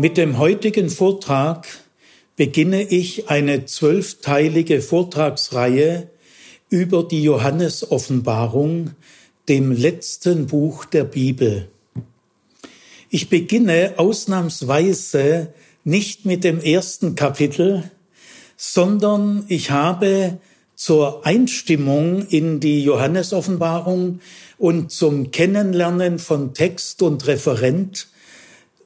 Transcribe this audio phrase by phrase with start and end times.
[0.00, 1.68] Mit dem heutigen Vortrag
[2.34, 6.08] beginne ich eine zwölfteilige Vortragsreihe
[6.70, 8.92] über die Johannesoffenbarung,
[9.50, 11.68] dem letzten Buch der Bibel.
[13.10, 15.52] Ich beginne ausnahmsweise
[15.84, 17.90] nicht mit dem ersten Kapitel,
[18.56, 20.38] sondern ich habe
[20.76, 24.20] zur Einstimmung in die Johannesoffenbarung
[24.56, 28.08] und zum Kennenlernen von Text und Referent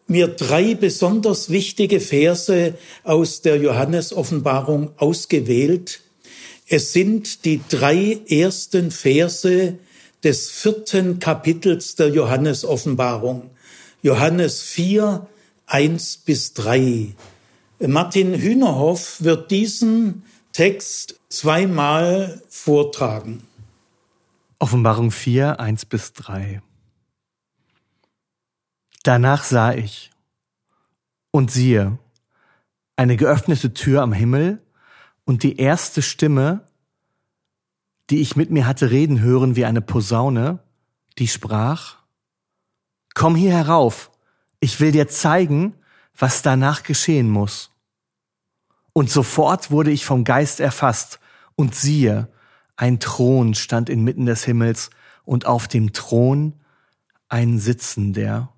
[0.07, 6.01] mir drei besonders wichtige Verse aus der Johannesoffenbarung ausgewählt.
[6.69, 9.79] Es sind die drei ersten Verse
[10.23, 13.51] des vierten Kapitels der Johannesoffenbarung.
[14.03, 15.27] Johannes 4,
[15.67, 17.15] 1 bis 3.
[17.87, 23.43] Martin Hühnerhoff wird diesen Text zweimal vortragen.
[24.59, 26.63] Offenbarung 4, 1 bis 3.
[29.05, 30.11] Danach sah ich
[31.31, 31.99] und siehe,
[32.97, 34.63] eine geöffnete Tür am Himmel
[35.27, 36.67] und die erste Stimme,
[38.09, 40.61] die ich mit mir hatte reden hören wie eine Posaune,
[41.19, 41.97] die sprach,
[43.15, 44.11] Komm hier herauf,
[44.59, 45.75] ich will dir zeigen,
[46.17, 47.73] was danach geschehen muss.
[48.95, 51.21] Und sofort wurde ich vom Geist erfasst,
[51.57, 52.33] und siehe,
[52.77, 54.89] ein Thron stand inmitten des Himmels,
[55.25, 56.55] und auf dem Thron
[57.29, 58.54] ein Sitzender.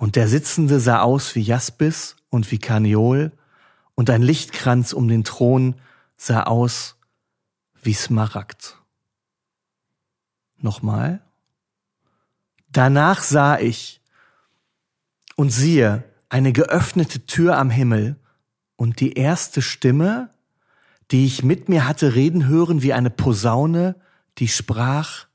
[0.00, 3.32] Und der Sitzende sah aus wie Jaspis und wie Karneol,
[3.94, 5.74] und ein Lichtkranz um den Thron
[6.16, 6.96] sah aus
[7.82, 8.78] wie Smaragd.
[10.56, 11.20] Nochmal.
[12.72, 14.00] Danach sah ich,
[15.36, 18.16] und siehe, eine geöffnete Tür am Himmel,
[18.76, 20.30] und die erste Stimme,
[21.10, 23.96] die ich mit mir hatte reden hören wie eine Posaune,
[24.38, 25.26] die sprach,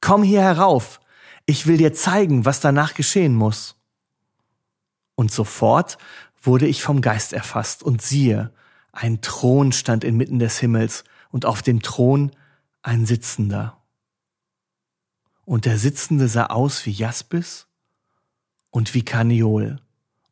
[0.00, 0.98] Komm hier herauf,
[1.46, 3.76] ich will dir zeigen, was danach geschehen muss.
[5.14, 5.96] Und sofort
[6.42, 8.52] wurde ich vom Geist erfasst, und siehe,
[8.92, 12.32] ein Thron stand inmitten des Himmels, und auf dem Thron
[12.82, 13.80] ein Sitzender.
[15.44, 17.66] Und der Sitzende sah aus wie Jaspis
[18.70, 19.80] und wie Karneol,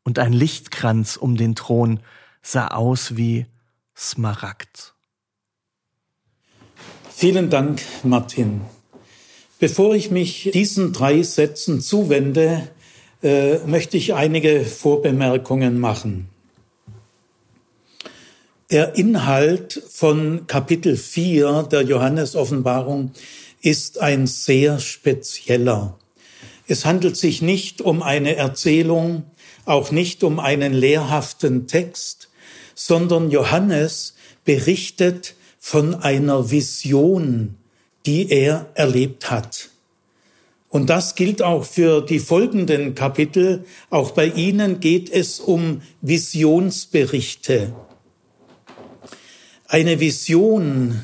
[0.03, 2.01] und ein Lichtkranz um den Thron
[2.41, 3.47] sah aus wie
[3.95, 4.93] Smaragd.
[7.09, 8.61] Vielen Dank, Martin.
[9.57, 12.67] Bevor ich mich diesen drei Sätzen zuwende,
[13.23, 16.27] äh, möchte ich einige Vorbemerkungen machen.
[18.69, 23.11] Der Inhalt von Kapitel 4 der Johannesoffenbarung
[23.61, 25.97] ist ein sehr spezieller.
[26.67, 29.23] Es handelt sich nicht um eine Erzählung,
[29.65, 32.29] auch nicht um einen lehrhaften Text,
[32.73, 37.55] sondern Johannes berichtet von einer Vision,
[38.05, 39.69] die er erlebt hat.
[40.69, 43.63] Und das gilt auch für die folgenden Kapitel.
[43.89, 47.73] Auch bei Ihnen geht es um Visionsberichte.
[49.67, 51.01] Eine Vision,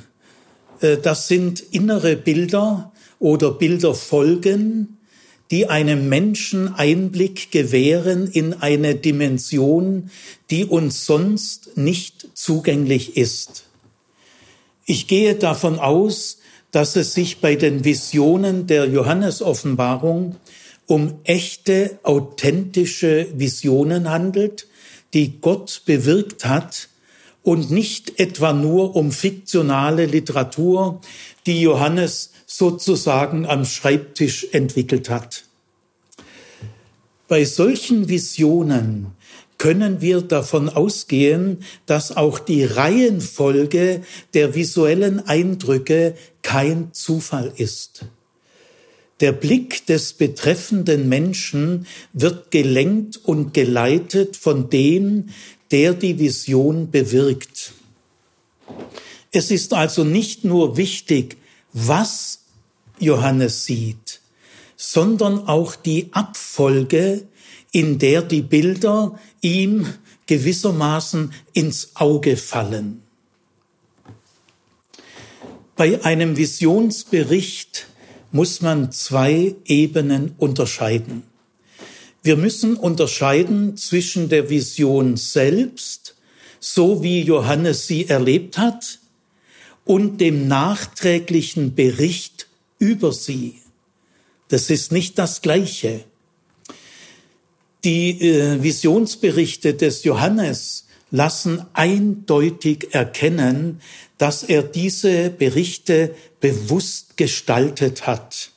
[0.82, 4.98] äh, das sind innere Bilder oder Bilderfolgen,
[5.52, 10.10] die einem Menschen Einblick gewähren in eine Dimension,
[10.50, 13.66] die uns sonst nicht zugänglich ist.
[14.86, 16.41] Ich gehe davon aus,
[16.72, 20.38] dass es sich bei den Visionen der Johannesoffenbarung
[20.88, 24.68] um echte, authentische Visionen handelt,
[25.14, 26.90] die Gott bewirkt hat
[27.44, 31.02] und nicht etwa nur um fiktionale Literatur,
[31.46, 35.46] die Johannes sozusagen am Schreibtisch entwickelt hat.
[37.28, 39.08] Bei solchen Visionen
[39.62, 44.02] können wir davon ausgehen, dass auch die Reihenfolge
[44.34, 48.06] der visuellen Eindrücke kein Zufall ist.
[49.20, 55.30] Der Blick des betreffenden Menschen wird gelenkt und geleitet von dem,
[55.70, 57.74] der die Vision bewirkt.
[59.32, 61.38] Es ist also nicht nur wichtig,
[61.72, 62.40] was
[62.98, 64.22] Johannes sieht,
[64.76, 67.28] sondern auch die Abfolge,
[67.72, 69.88] in der die Bilder ihm
[70.28, 73.02] gewissermaßen ins Auge fallen.
[75.76, 77.88] Bei einem Visionsbericht
[78.32, 81.24] muss man zwei Ebenen unterscheiden.
[82.24, 86.16] Wir müssen unterscheiden zwischen der Vision selbst,
[86.60, 89.00] so wie Johannes sie erlebt hat,
[89.84, 92.48] und dem nachträglichen Bericht
[92.78, 93.56] über sie.
[94.50, 96.04] Das ist nicht das Gleiche.
[97.84, 103.82] Die äh, Visionsberichte des Johannes lassen eindeutig erkennen,
[104.18, 108.52] dass er diese Berichte bewusst gestaltet hat.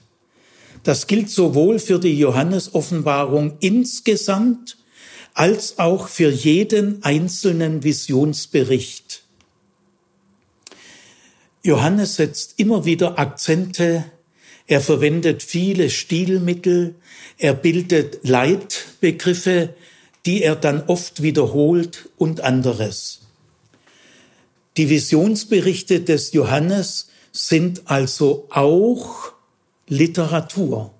[0.82, 4.76] Das gilt sowohl für die Johannesoffenbarung insgesamt
[5.32, 9.24] als auch für jeden einzelnen Visionsbericht.
[11.62, 14.04] Johannes setzt immer wieder Akzente,
[14.66, 16.94] er verwendet viele Stilmittel,
[17.38, 19.75] er bildet Leitbegriffe,
[20.25, 23.20] die er dann oft wiederholt und anderes.
[24.76, 29.32] Die Visionsberichte des Johannes sind also auch
[29.87, 30.94] Literatur.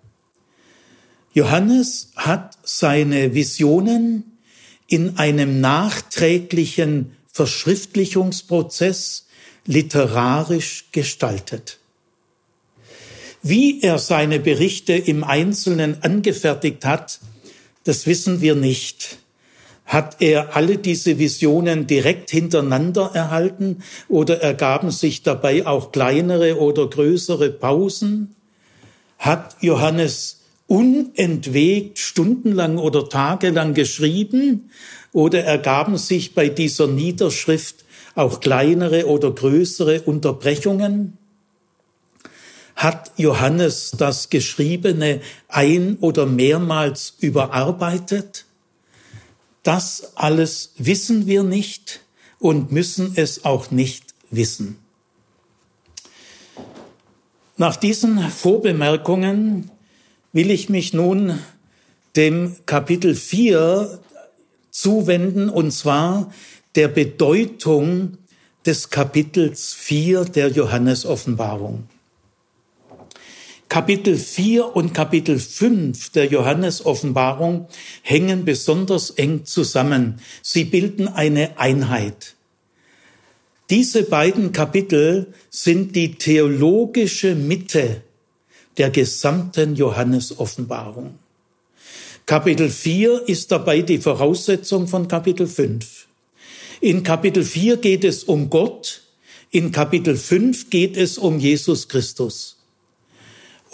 [1.33, 4.39] Johannes hat seine Visionen
[4.87, 9.27] in einem nachträglichen Verschriftlichungsprozess
[9.67, 11.79] literarisch gestaltet.
[13.47, 17.21] Wie er seine Berichte im Einzelnen angefertigt hat,
[17.85, 19.19] das wissen wir nicht.
[19.85, 26.89] Hat er alle diese Visionen direkt hintereinander erhalten oder ergaben sich dabei auch kleinere oder
[26.89, 28.35] größere Pausen?
[29.19, 34.71] Hat Johannes unentwegt stundenlang oder tagelang geschrieben
[35.13, 41.19] oder ergaben sich bei dieser Niederschrift auch kleinere oder größere Unterbrechungen?
[42.77, 48.47] Hat Johannes das Geschriebene ein oder mehrmals überarbeitet?
[49.63, 52.01] Das alles wissen wir nicht
[52.39, 54.79] und müssen es auch nicht wissen.
[57.57, 59.71] Nach diesen Vorbemerkungen
[60.33, 61.39] will ich mich nun
[62.17, 64.01] dem Kapitel 4
[64.71, 66.33] zuwenden, und zwar
[66.75, 68.19] der Bedeutung
[68.67, 71.89] des Kapitels 4 der Johannesoffenbarung.
[73.75, 77.67] Kapitel 4 und Kapitel 5 der Johannesoffenbarung
[78.03, 80.21] hängen besonders eng zusammen.
[80.43, 82.37] Sie bilden eine Einheit.
[83.71, 88.03] Diese beiden Kapitel sind die theologische Mitte
[88.79, 91.19] der gesamten Johannesoffenbarung.
[92.27, 96.07] Kapitel 4 ist dabei die Voraussetzung von Kapitel 5.
[96.81, 99.03] In Kapitel 4 geht es um Gott,
[99.51, 102.54] in Kapitel 5 geht es um Jesus Christus.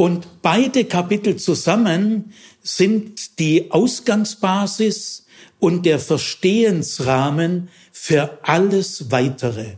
[0.00, 2.32] Und beide Kapitel zusammen
[2.62, 5.26] sind die Ausgangsbasis
[5.58, 9.74] und der Verstehensrahmen für alles Weitere.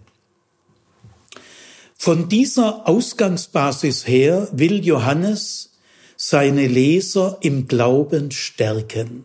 [1.97, 5.73] Von dieser Ausgangsbasis her will Johannes
[6.17, 9.25] seine Leser im Glauben stärken.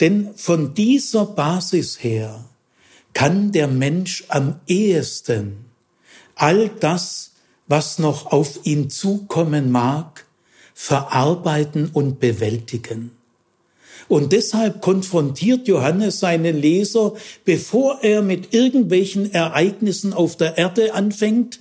[0.00, 2.46] Denn von dieser Basis her
[3.12, 5.66] kann der Mensch am ehesten
[6.34, 7.31] all das,
[7.72, 10.26] was noch auf ihn zukommen mag,
[10.74, 13.12] verarbeiten und bewältigen.
[14.08, 17.14] Und deshalb konfrontiert Johannes seine Leser,
[17.46, 21.60] bevor er mit irgendwelchen Ereignissen auf der Erde anfängt,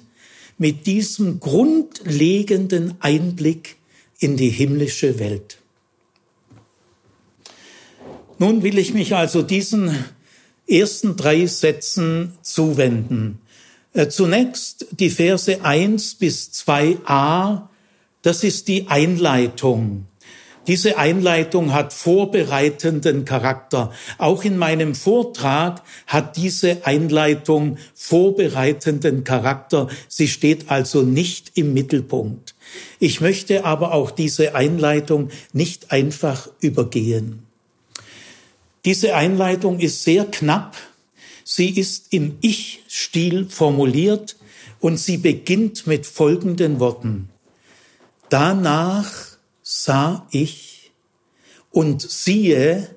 [0.58, 3.78] mit diesem grundlegenden Einblick
[4.20, 5.60] in die himmlische Welt.
[8.38, 9.96] Nun will ich mich also diesen
[10.68, 13.40] ersten drei Sätzen zuwenden.
[13.94, 17.64] Äh, zunächst die Verse 1 bis 2a,
[18.22, 20.08] das ist die Einleitung.
[20.68, 23.92] Diese Einleitung hat vorbereitenden Charakter.
[24.20, 29.88] Auch in meinem Vortrag hat diese Einleitung vorbereitenden Charakter.
[30.08, 32.54] Sie steht also nicht im Mittelpunkt.
[33.00, 37.48] Ich möchte aber auch diese Einleitung nicht einfach übergehen.
[38.86, 40.76] Diese Einleitung ist sehr knapp.
[41.54, 44.38] Sie ist im Ich-Stil formuliert
[44.80, 47.28] und sie beginnt mit folgenden Worten.
[48.30, 49.12] Danach
[49.62, 50.92] sah ich
[51.70, 52.96] und siehe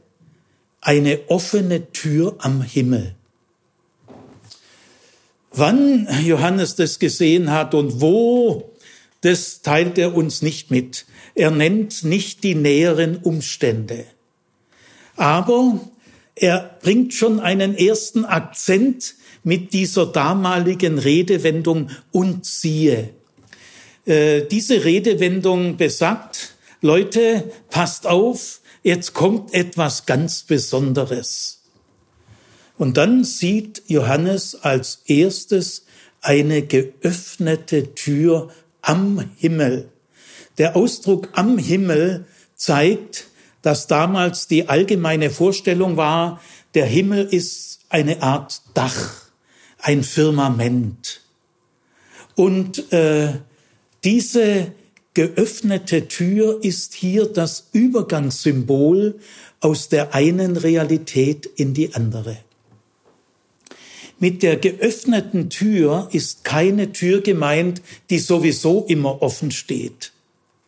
[0.80, 3.16] eine offene Tür am Himmel.
[5.50, 8.70] Wann Johannes das gesehen hat und wo,
[9.22, 11.06] das teilt er uns nicht mit.
[11.34, 14.04] Er nennt nicht die näheren Umstände.
[15.16, 15.80] Aber
[16.34, 23.10] er bringt schon einen ersten Akzent mit dieser damaligen Redewendung und siehe.
[24.06, 31.62] Äh, diese Redewendung besagt, Leute, passt auf, jetzt kommt etwas ganz Besonderes.
[32.76, 35.86] Und dann sieht Johannes als erstes
[36.20, 38.48] eine geöffnete Tür
[38.82, 39.90] am Himmel.
[40.58, 42.26] Der Ausdruck am Himmel
[42.56, 43.28] zeigt,
[43.64, 46.38] dass damals die allgemeine Vorstellung war,
[46.74, 49.30] der Himmel ist eine Art Dach,
[49.78, 51.22] ein Firmament.
[52.34, 53.32] Und äh,
[54.04, 54.72] diese
[55.14, 59.18] geöffnete Tür ist hier das Übergangssymbol
[59.60, 62.36] aus der einen Realität in die andere.
[64.18, 67.80] Mit der geöffneten Tür ist keine Tür gemeint,
[68.10, 70.13] die sowieso immer offen steht.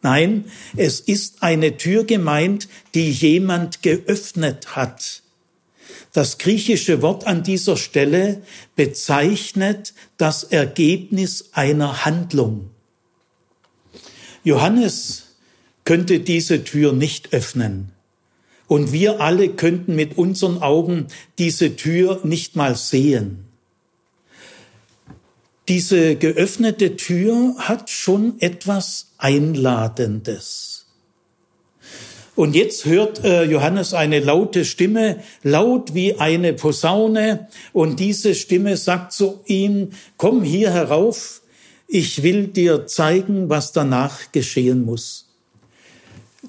[0.06, 0.44] Nein,
[0.76, 5.22] es ist eine Tür gemeint, die jemand geöffnet hat.
[6.12, 8.40] Das griechische Wort an dieser Stelle
[8.76, 12.70] bezeichnet das Ergebnis einer Handlung.
[14.44, 15.34] Johannes
[15.82, 17.90] könnte diese Tür nicht öffnen.
[18.68, 21.08] Und wir alle könnten mit unseren Augen
[21.38, 23.45] diese Tür nicht mal sehen.
[25.68, 30.86] Diese geöffnete Tür hat schon etwas Einladendes.
[32.36, 38.76] Und jetzt hört äh, Johannes eine laute Stimme, laut wie eine Posaune, und diese Stimme
[38.76, 41.40] sagt zu ihm, komm hier herauf,
[41.88, 45.28] ich will dir zeigen, was danach geschehen muss.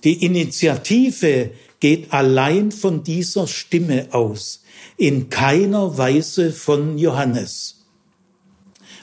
[0.04, 4.64] Die Initiative geht allein von dieser Stimme aus,
[4.98, 7.77] in keiner Weise von Johannes.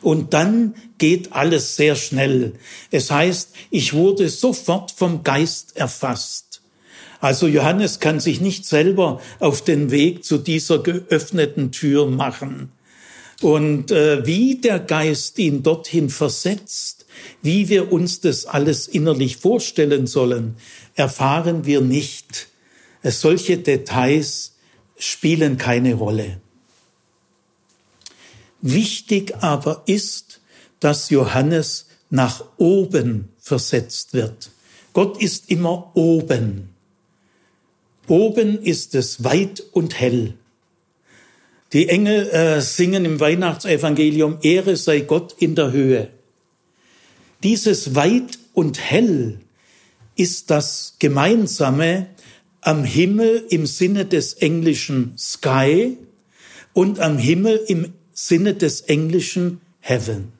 [0.05, 2.53] Und dann geht alles sehr schnell.
[2.91, 6.61] Es heißt, ich wurde sofort vom Geist erfasst.
[7.21, 12.71] Also Johannes kann sich nicht selber auf den Weg zu dieser geöffneten Tür machen.
[13.41, 17.07] Und äh, wie der Geist ihn dorthin versetzt,
[17.41, 20.57] wie wir uns das alles innerlich vorstellen sollen,
[20.97, 22.49] erfahren wir nicht.
[23.03, 24.53] Solche Details
[24.99, 26.43] spielen keine Rolle.
[28.67, 30.41] Wichtig aber ist,
[30.81, 34.53] dass Johannes nach oben versetzt wird.
[34.95, 36.71] Gott ist immer oben.
[38.09, 40.33] Oben ist es weit und hell.
[41.75, 46.09] Die Engel äh, singen im Weihnachtsevangelium, Ehre sei Gott in der Höhe.
[47.43, 49.41] Dieses weit und hell
[50.17, 52.07] ist das Gemeinsame
[52.63, 55.99] am Himmel im Sinne des englischen Sky
[56.73, 60.33] und am Himmel im Sinne des englischen Heaven.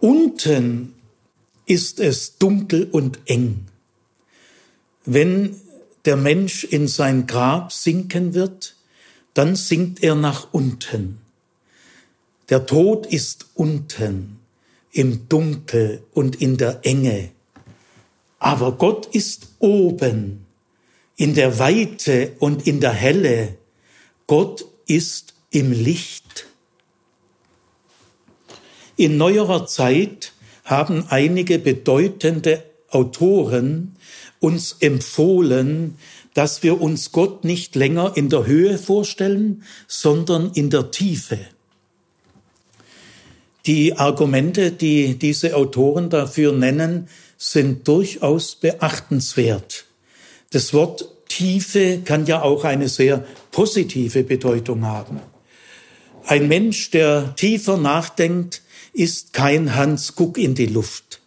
[0.00, 0.94] Unten
[1.66, 3.66] ist es dunkel und eng.
[5.04, 5.60] Wenn
[6.04, 8.74] der Mensch in sein Grab sinken wird,
[9.34, 11.20] dann sinkt er nach unten.
[12.48, 14.38] Der Tod ist unten,
[14.92, 17.30] im Dunkel und in der Enge.
[18.38, 20.44] Aber Gott ist oben,
[21.16, 23.56] in der Weite und in der Helle.
[24.26, 26.46] Gott ist im Licht.
[28.96, 30.32] In neuerer Zeit
[30.64, 33.96] haben einige bedeutende Autoren
[34.40, 35.96] uns empfohlen,
[36.34, 41.38] dass wir uns Gott nicht länger in der Höhe vorstellen, sondern in der Tiefe.
[43.66, 47.08] Die Argumente, die diese Autoren dafür nennen,
[47.38, 49.86] sind durchaus beachtenswert.
[50.50, 55.20] Das Wort Tiefe kann ja auch eine sehr positive Bedeutung haben.
[56.26, 58.62] Ein Mensch, der tiefer nachdenkt,
[58.94, 61.20] ist kein Hans Guck in die Luft.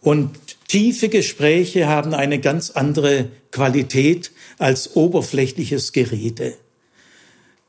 [0.00, 6.56] Und tiefe Gespräche haben eine ganz andere Qualität als oberflächliches Gerede.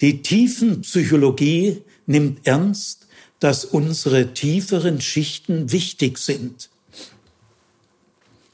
[0.01, 3.07] Die Tiefenpsychologie nimmt ernst,
[3.39, 6.69] dass unsere tieferen Schichten wichtig sind.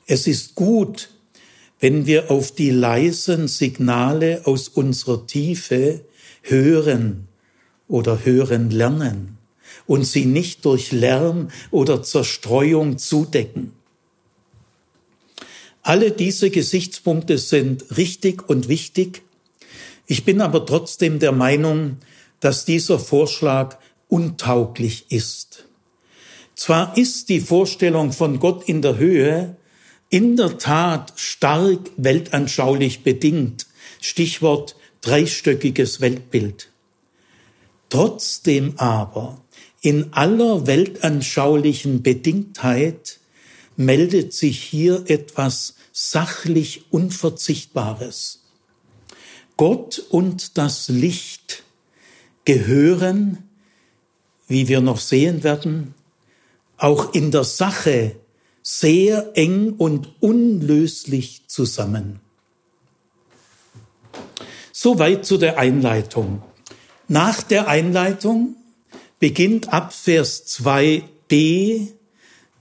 [0.05, 1.09] Es ist gut,
[1.79, 6.01] wenn wir auf die leisen Signale aus unserer Tiefe
[6.41, 7.29] hören
[7.87, 9.37] oder hören lernen
[9.85, 13.73] und sie nicht durch Lärm oder Zerstreuung zudecken.
[15.81, 19.21] Alle diese Gesichtspunkte sind richtig und wichtig.
[20.07, 21.97] Ich bin aber trotzdem der Meinung,
[22.39, 23.77] dass dieser Vorschlag
[24.07, 25.65] untauglich ist.
[26.55, 29.57] Zwar ist die Vorstellung von Gott in der Höhe
[30.09, 33.67] in der Tat stark weltanschaulich bedingt,
[34.01, 36.69] Stichwort dreistöckiges Weltbild.
[37.89, 39.41] Trotzdem aber
[39.81, 43.19] in aller weltanschaulichen Bedingtheit
[43.77, 48.41] meldet sich hier etwas sachlich Unverzichtbares.
[49.57, 51.63] Gott und das Licht
[52.45, 53.49] gehören,
[54.47, 55.93] wie wir noch sehen werden,
[56.77, 58.15] auch in der Sache
[58.61, 62.19] sehr eng und unlöslich zusammen.
[64.71, 66.41] Soweit zu der Einleitung.
[67.07, 68.55] Nach der Einleitung
[69.19, 71.87] beginnt ab Vers 2b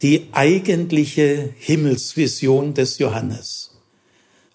[0.03, 3.71] die eigentliche Himmelsvision des Johannes.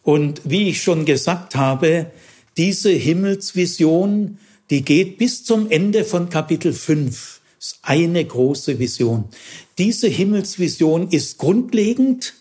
[0.04, 2.12] Und wie ich schon gesagt habe,
[2.56, 4.38] diese Himmelsvision,
[4.70, 7.42] die geht bis zum Ende von Kapitel 5.
[7.58, 9.26] Das ist eine große Vision.
[9.80, 12.36] Diese Himmelsvision ist grundlegend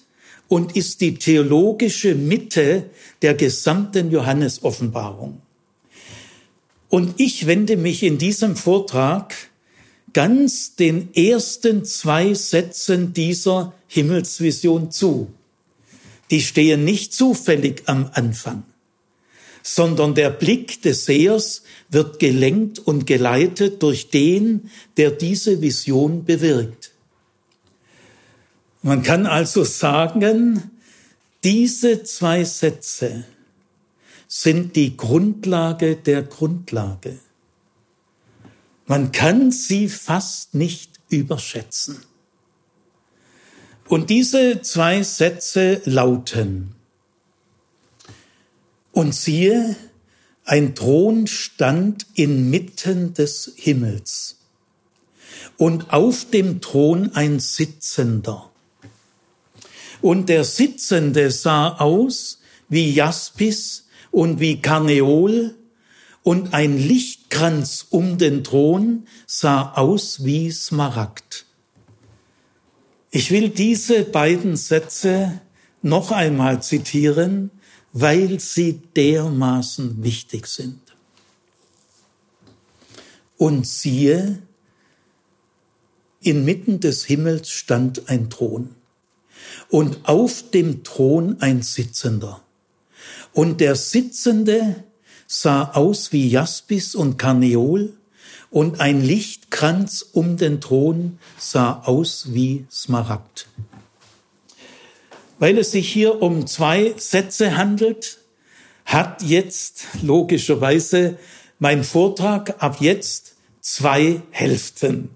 [0.49, 2.91] und ist die theologische Mitte
[3.23, 5.41] der gesamten Johannes-Offenbarung.
[6.89, 9.35] Und ich wende mich in diesem Vortrag
[10.13, 15.29] ganz den ersten zwei Sätzen dieser Himmelsvision zu.
[16.31, 18.65] Die stehen nicht zufällig am Anfang,
[19.63, 26.93] sondern der Blick des Sehers wird gelenkt und geleitet durch den, der diese Vision bewirkt.
[28.83, 30.71] Man kann also sagen,
[31.45, 33.25] diese zwei Sätze
[34.29, 37.19] sind die Grundlage der Grundlage.
[38.87, 41.99] Man kann sie fast nicht überschätzen.
[43.89, 46.75] Und diese zwei Sätze lauten,
[48.99, 49.77] und siehe,
[50.45, 54.39] ein Thron stand inmitten des Himmels
[55.57, 58.51] und auf dem Thron ein Sitzender.
[60.01, 65.55] Und der Sitzende sah aus wie Jaspis und wie Karneol
[66.23, 71.47] und ein Lichtkranz um den Thron sah aus wie Smaragd.
[73.11, 75.41] Ich will diese beiden Sätze
[75.81, 77.51] noch einmal zitieren,
[77.93, 80.81] weil sie dermaßen wichtig sind.
[83.39, 84.43] Und siehe,
[86.21, 88.75] inmitten des Himmels stand ein Thron
[89.71, 92.43] und auf dem Thron ein Sitzender.
[93.39, 94.83] Und der Sitzende
[95.29, 97.93] sah aus wie Jaspis und Karneol,
[98.51, 103.47] und ein Lichtkranz um den Thron sah aus wie Smaragd.
[105.39, 108.19] Weil es sich hier um zwei Sätze handelt,
[108.85, 111.17] hat jetzt logischerweise
[111.61, 115.11] mein Vortrag ab jetzt zwei Hälften.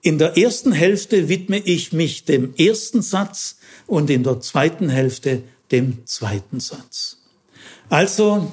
[0.00, 3.56] In der ersten Hälfte widme ich mich dem ersten Satz
[3.88, 5.42] und in der zweiten Hälfte
[5.72, 7.15] dem zweiten Satz.
[7.88, 8.52] Also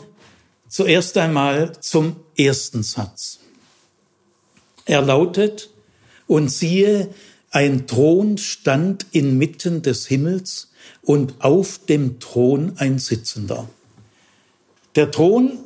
[0.67, 3.39] zuerst einmal zum ersten Satz.
[4.85, 5.69] Er lautet,
[6.27, 7.13] und siehe,
[7.51, 10.71] ein Thron stand inmitten des Himmels
[11.01, 13.69] und auf dem Thron ein Sitzender.
[14.95, 15.59] Der Thron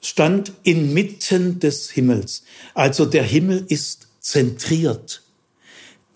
[0.00, 2.44] stand inmitten des Himmels.
[2.74, 5.22] Also der Himmel ist zentriert.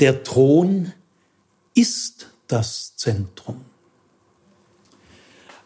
[0.01, 0.93] Der Thron
[1.75, 3.65] ist das Zentrum.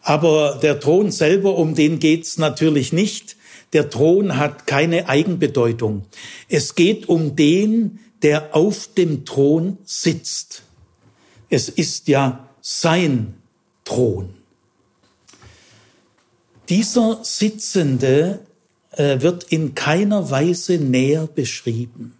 [0.01, 3.37] Aber der Thron selber, um den geht's natürlich nicht.
[3.73, 6.03] Der Thron hat keine Eigenbedeutung.
[6.49, 10.63] Es geht um den, der auf dem Thron sitzt.
[11.49, 13.35] Es ist ja sein
[13.85, 14.29] Thron.
[16.69, 18.45] Dieser Sitzende
[18.91, 22.13] äh, wird in keiner Weise näher beschrieben.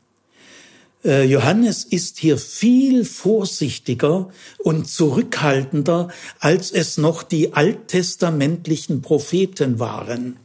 [1.04, 6.10] Äh, Johannes ist hier viel vorsichtiger und zurückhaltender,
[6.40, 10.38] als es noch die alttestamentlichen Propheten waren.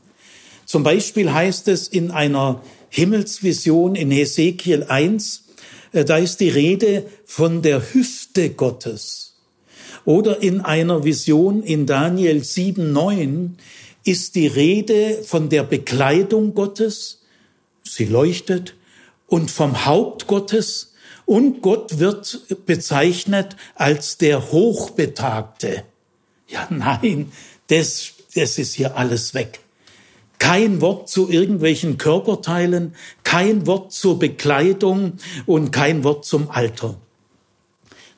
[0.64, 5.44] Zum Beispiel heißt es in einer Himmelsvision in Hesekiel 1,
[5.92, 9.34] äh, da ist die Rede von der Hüfte Gottes.
[10.06, 13.58] Oder in einer Vision in Daniel 7, 9
[14.04, 17.22] ist die Rede von der Bekleidung Gottes.
[17.82, 18.74] Sie leuchtet
[19.26, 20.92] und vom Haupt Gottes
[21.24, 25.82] und Gott wird bezeichnet als der Hochbetagte.
[26.48, 27.32] Ja, nein,
[27.66, 29.60] das, das ist hier alles weg.
[30.38, 35.14] Kein Wort zu irgendwelchen Körperteilen, kein Wort zur Bekleidung
[35.46, 36.96] und kein Wort zum Alter.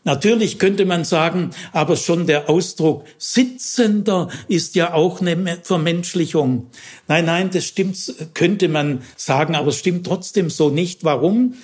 [0.08, 6.68] Natürlich könnte man sagen, aber schon der Ausdruck Sitzender ist ja auch eine Vermenschlichung.
[7.08, 11.04] Nein, nein, das stimmt, könnte man sagen, aber es stimmt trotzdem so nicht.
[11.04, 11.56] Warum?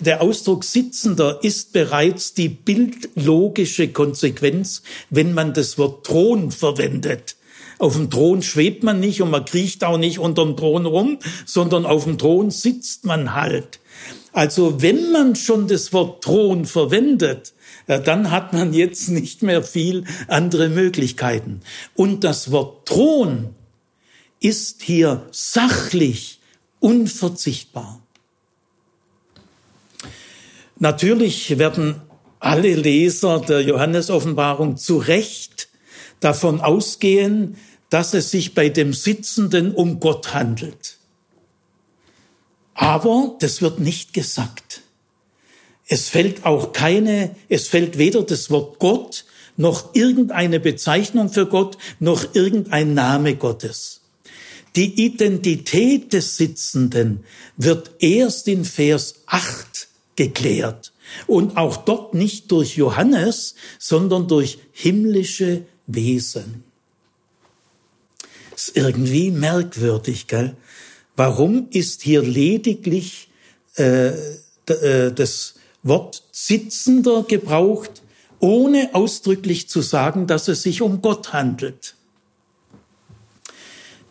[0.00, 7.36] Der Ausdruck Sitzender ist bereits die bildlogische Konsequenz, wenn man das Wort Thron verwendet.
[7.78, 11.86] Auf dem Thron schwebt man nicht und man kriecht auch nicht unterm Thron rum, sondern
[11.86, 13.80] auf dem Thron sitzt man halt.
[14.34, 17.54] Also wenn man schon das Wort Thron verwendet,
[17.96, 21.62] dann hat man jetzt nicht mehr viel andere Möglichkeiten.
[21.94, 23.54] Und das Wort Thron
[24.40, 26.40] ist hier sachlich
[26.80, 28.02] unverzichtbar.
[30.78, 32.02] Natürlich werden
[32.40, 35.68] alle Leser der Johannesoffenbarung zu Recht
[36.20, 37.56] davon ausgehen,
[37.90, 40.98] dass es sich bei dem Sitzenden um Gott handelt.
[42.74, 44.82] Aber das wird nicht gesagt.
[45.88, 49.24] Es fällt auch keine, es fällt weder das Wort Gott
[49.56, 54.02] noch irgendeine Bezeichnung für Gott noch irgendein Name Gottes.
[54.76, 57.24] Die Identität des Sitzenden
[57.56, 60.92] wird erst in Vers 8 geklärt
[61.26, 66.64] und auch dort nicht durch Johannes, sondern durch himmlische Wesen.
[68.54, 70.54] ist irgendwie merkwürdig, gell?
[71.16, 73.28] Warum ist hier lediglich
[73.76, 74.08] äh,
[74.66, 75.54] äh, das
[75.88, 78.02] Wort sitzender gebraucht,
[78.40, 81.94] ohne ausdrücklich zu sagen, dass es sich um Gott handelt.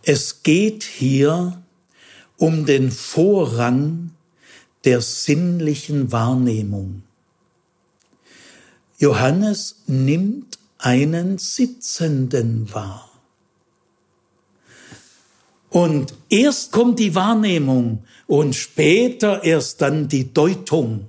[0.04, 1.62] Es geht hier
[2.38, 4.12] um den Vorrang
[4.86, 7.04] der sinnlichen Wahrnehmung.
[9.00, 13.12] Johannes nimmt einen Sitzenden wahr.
[15.70, 21.08] Und erst kommt die Wahrnehmung und später erst dann die Deutung.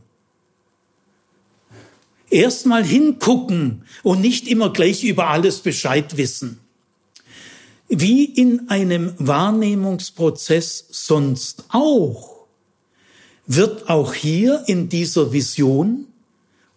[2.31, 6.61] Erst mal hingucken und nicht immer gleich über alles Bescheid wissen.
[7.89, 12.39] Wie in einem Wahrnehmungsprozess sonst auch,
[13.47, 16.07] wird auch hier in dieser Vision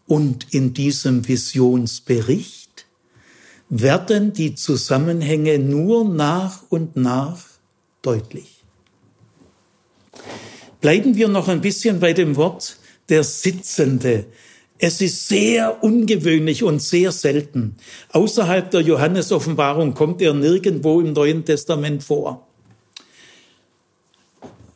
[0.08, 2.86] und in diesem Visionsbericht
[3.68, 7.44] werden die Zusammenhänge nur nach und nach
[8.02, 8.64] deutlich.
[10.82, 12.78] Bleiben wir noch ein bisschen bei dem Wort
[13.10, 14.26] der Sitzende.
[14.84, 17.76] Es ist sehr ungewöhnlich und sehr selten.
[18.14, 22.48] Außerhalb der Johannes-Offenbarung kommt er nirgendwo im Neuen Testament vor.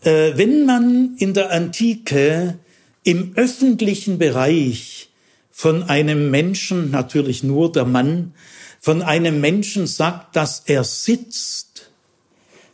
[0.02, 2.60] Äh, wenn man in der Antike
[3.04, 5.10] im öffentlichen Bereich
[5.50, 8.36] von einem Menschen, natürlich nur der Mann,
[8.80, 11.90] von einem Menschen sagt, dass er sitzt,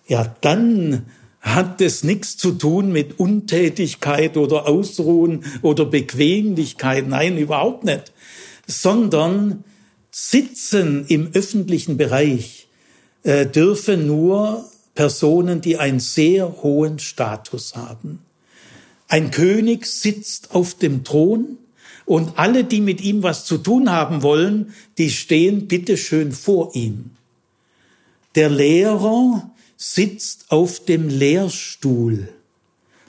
[0.06, 1.06] ja, dann
[1.42, 7.08] hat es nichts zu tun mit Untätigkeit oder Ausruhen oder Bequemlichkeit.
[7.08, 8.14] Nein, überhaupt nicht.
[8.68, 9.64] Sondern
[10.12, 12.68] Sitzen im öffentlichen Bereich
[13.24, 18.20] äh, dürfen nur Personen, die einen sehr hohen Status haben.
[19.08, 21.58] Ein König sitzt auf dem Thron
[22.06, 27.12] und alle, die mit ihm was zu tun haben wollen, die stehen bitteschön vor ihm.
[28.36, 29.50] Der Lehrer
[29.82, 32.30] sitzt auf dem Lehrstuhl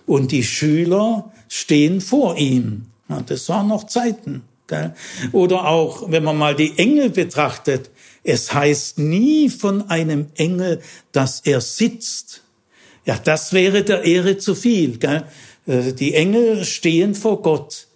[0.07, 2.87] und die Schüler stehen vor ihm.
[3.27, 4.43] Das waren noch Zeiten.
[5.33, 7.91] Oder auch, wenn man mal die Engel betrachtet,
[8.25, 10.81] es heißt nie von einem Engel,
[11.13, 12.43] dass er sitzt.
[13.05, 14.99] Ja, das wäre der Ehre zu viel.
[15.67, 17.87] Äh, die Engel stehen vor Gott.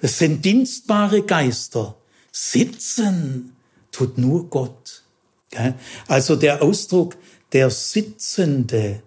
[0.00, 1.94] Es sind dienstbare Geister.
[2.32, 3.54] Sitzen
[3.92, 5.04] tut nur Gott.
[6.08, 7.16] Also der Ausdruck
[7.54, 9.02] der Sitzende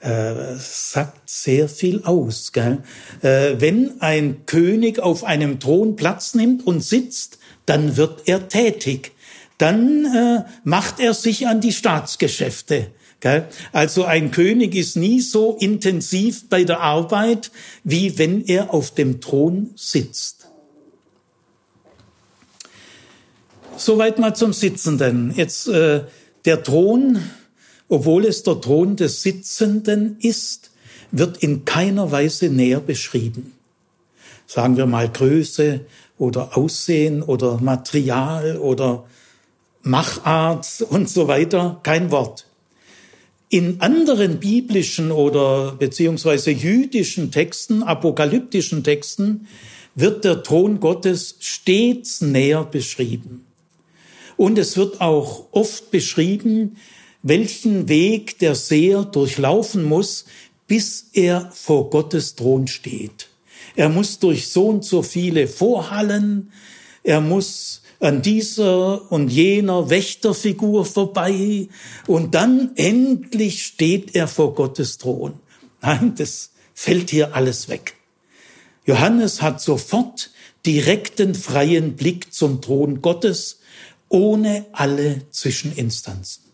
[0.00, 2.52] äh, sagt sehr viel aus.
[2.52, 2.82] Gell?
[3.22, 9.12] Äh, wenn ein König auf einem Thron Platz nimmt und sitzt, dann wird er tätig.
[9.56, 12.92] Dann äh, macht er sich an die Staatsgeschäfte.
[13.20, 13.48] Gell?
[13.72, 17.50] Also ein König ist nie so intensiv bei der Arbeit,
[17.82, 20.48] wie wenn er auf dem Thron sitzt.
[23.76, 25.32] Soweit mal zum Sitzenden.
[25.34, 26.02] Jetzt äh,
[26.44, 27.20] der Thron
[27.88, 30.70] obwohl es der Thron des Sitzenden ist,
[31.10, 33.54] wird in keiner Weise näher beschrieben.
[34.46, 35.80] Sagen wir mal Größe
[36.18, 39.04] oder Aussehen oder Material oder
[39.82, 42.46] Machart und so weiter, kein Wort.
[43.50, 49.46] In anderen biblischen oder beziehungsweise jüdischen Texten, apokalyptischen Texten,
[49.94, 53.46] wird der Thron Gottes stets näher beschrieben.
[54.36, 56.76] Und es wird auch oft beschrieben,
[57.22, 60.26] welchen Weg der Seher durchlaufen muss,
[60.66, 63.28] bis er vor Gottes Thron steht.
[63.74, 66.52] Er muss durch so und so viele Vorhallen,
[67.02, 71.68] er muss an dieser und jener Wächterfigur vorbei
[72.06, 75.34] und dann endlich steht er vor Gottes Thron.
[75.80, 77.94] Nein, das fällt hier alles weg.
[78.84, 80.30] Johannes hat sofort
[80.64, 83.60] direkten freien Blick zum Thron Gottes
[84.08, 86.47] ohne alle Zwischeninstanzen.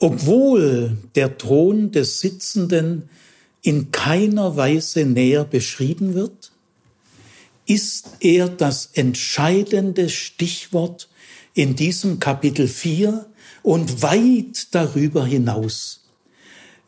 [0.00, 3.10] Obwohl der Thron des Sitzenden
[3.62, 6.52] in keiner Weise näher beschrieben wird,
[7.66, 11.08] ist er das entscheidende Stichwort
[11.52, 13.26] in diesem Kapitel 4
[13.62, 16.08] und weit darüber hinaus.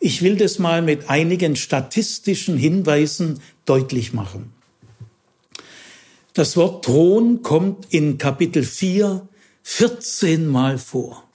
[0.01, 4.53] Ich will das mal mit einigen statistischen Hinweisen deutlich machen.
[6.33, 9.29] Das Wort Thron kommt in Kapitel 4
[9.65, 11.29] 14 Mal vor.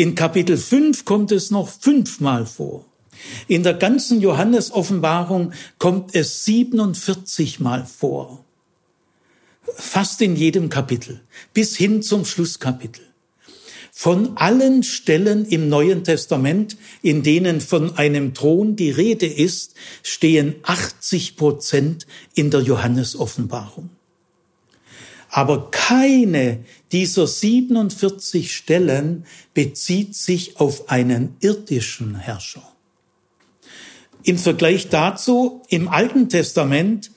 [0.00, 2.86] In Kapitel 5 kommt es noch fünfmal vor.
[3.48, 8.42] In der ganzen Johannes-Offenbarung kommt es 47 Mal vor.
[9.62, 11.20] Fast in jedem Kapitel,
[11.52, 13.04] bis hin zum Schlusskapitel.
[13.92, 20.54] Von allen Stellen im Neuen Testament, in denen von einem Thron die Rede ist, stehen
[20.62, 23.90] 80 Prozent in der Johannes-Offenbarung.
[25.28, 29.24] Aber keine dieser 47 Stellen
[29.54, 32.62] bezieht sich auf einen irdischen Herrscher.
[34.22, 37.10] Im Vergleich dazu, im Alten Testament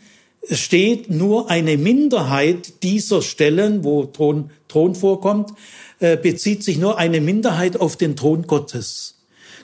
[0.50, 5.52] steht nur eine Minderheit dieser Stellen, wo Thron, Thron vorkommt,
[6.00, 9.14] äh, bezieht sich nur eine Minderheit auf den Thron Gottes.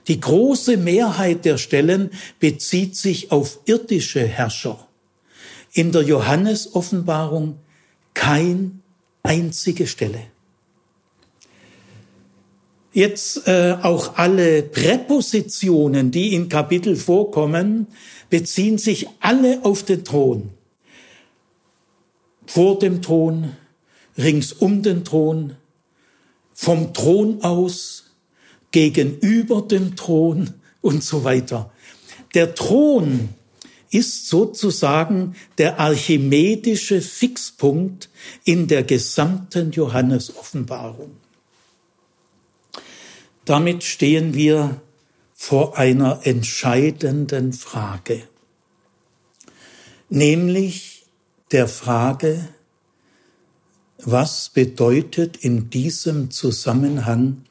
[0.08, 4.88] Die große Mehrheit der Stellen bezieht sich auf irdische Herrscher.
[5.74, 7.60] In der Johannes-Offenbarung
[8.14, 8.82] kein
[9.24, 10.24] einzige Stelle.
[12.92, 17.88] Jetzt äh, auch alle Präpositionen, die in Kapitel vorkommen,
[18.30, 20.50] beziehen sich alle auf den Thron.
[22.48, 23.56] Vor dem Thron,
[24.18, 25.56] rings um den Thron,
[26.54, 28.06] vom Thron aus,
[28.72, 31.72] gegenüber dem Thron und so weiter.
[32.34, 33.30] Der Thron
[33.92, 38.10] ist sozusagen der archimedische Fixpunkt
[38.44, 41.12] in der gesamten Johannes-Offenbarung.
[43.46, 44.80] Damit stehen wir
[45.34, 48.24] vor einer entscheidenden Frage,
[50.10, 51.06] nämlich
[51.52, 52.48] der Frage,
[53.98, 57.44] was bedeutet in diesem Zusammenhang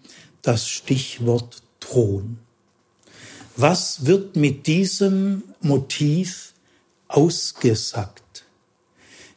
[0.43, 2.39] das Stichwort Thron?
[3.57, 6.55] Was wird mit diesem Motiv
[7.09, 8.45] ausgesagt?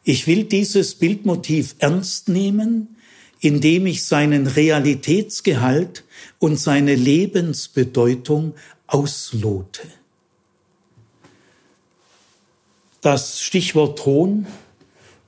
[0.04, 2.96] Ich will dieses Bildmotiv ernst nehmen,
[3.40, 6.04] indem ich seinen Realitätsgehalt
[6.38, 8.54] und seine Lebensbedeutung
[8.86, 9.82] auslote.
[13.00, 14.46] Das Stichwort Thron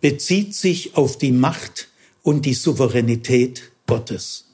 [0.01, 1.89] bezieht sich auf die Macht
[2.23, 4.45] und die Souveränität Gottes.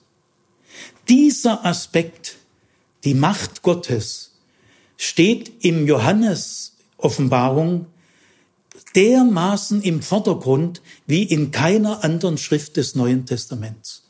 [1.09, 2.37] Dieser Aspekt,
[3.05, 4.30] die Macht Gottes,
[5.01, 7.87] steht im Johannes Offenbarung
[8.95, 14.03] dermaßen im Vordergrund wie in keiner anderen Schrift des Neuen Testaments.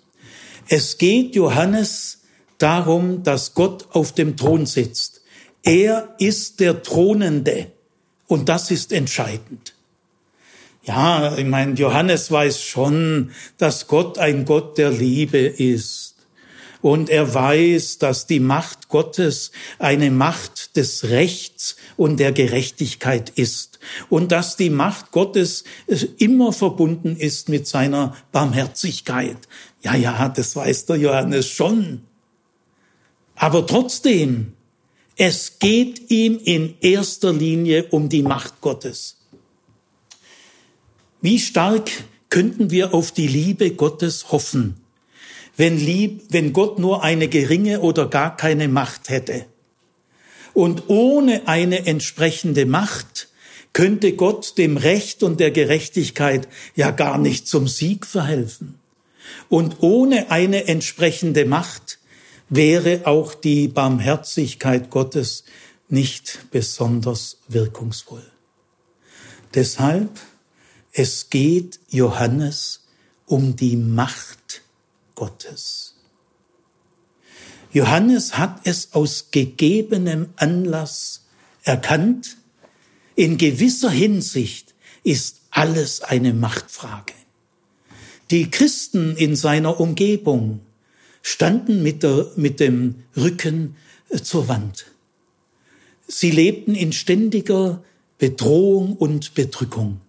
[0.66, 2.22] Es geht Johannes
[2.59, 5.20] darum, dass Gott auf dem Thron sitzt.
[5.62, 7.70] Er ist der Thronende
[8.26, 9.74] und das ist entscheidend.
[10.83, 16.10] Ja, ich meine, Johannes weiß schon, dass Gott ein Gott der Liebe ist.
[16.82, 23.78] Und er weiß, dass die Macht Gottes eine Macht des Rechts und der Gerechtigkeit ist.
[24.08, 25.64] Und dass die Macht Gottes
[26.18, 29.36] immer verbunden ist mit seiner Barmherzigkeit.
[29.82, 32.02] Ja, ja, das weiß der Johannes schon.
[33.34, 34.54] Aber trotzdem,
[35.16, 39.16] es geht ihm in erster Linie um die Macht Gottes.
[41.20, 41.90] Wie stark
[42.30, 44.76] könnten wir auf die Liebe Gottes hoffen,
[45.61, 49.44] wenn, lieb, wenn Gott nur eine geringe oder gar keine Macht hätte?
[50.55, 53.29] Und ohne eine entsprechende Macht
[53.75, 58.79] könnte Gott dem Recht und der Gerechtigkeit ja gar nicht zum Sieg verhelfen.
[59.51, 61.99] Und ohne eine entsprechende Macht
[62.49, 65.44] wäre auch die Barmherzigkeit Gottes
[65.90, 68.25] nicht besonders wirkungsvoll.
[69.55, 70.09] Deshalb,
[70.92, 72.87] es geht Johannes
[73.27, 74.39] um die Macht
[75.20, 75.96] Gottes.
[77.72, 81.26] Johannes hat es aus gegebenem Anlass
[81.62, 82.38] erkannt,
[83.16, 87.12] in gewisser Hinsicht ist alles eine Machtfrage.
[88.30, 90.61] Die Christen in seiner Umgebung
[91.20, 93.76] standen mit, der, mit dem Rücken
[94.09, 94.87] äh, zur Wand.
[96.09, 97.85] Sie lebten in ständiger
[98.16, 100.00] Bedrohung und Bedrückung.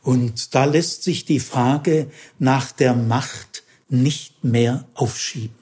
[0.00, 3.49] Und da lässt sich die Frage nach der Macht
[3.90, 5.56] nicht mehr aufschieben.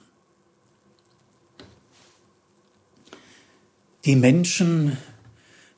[4.05, 4.97] Die Menschen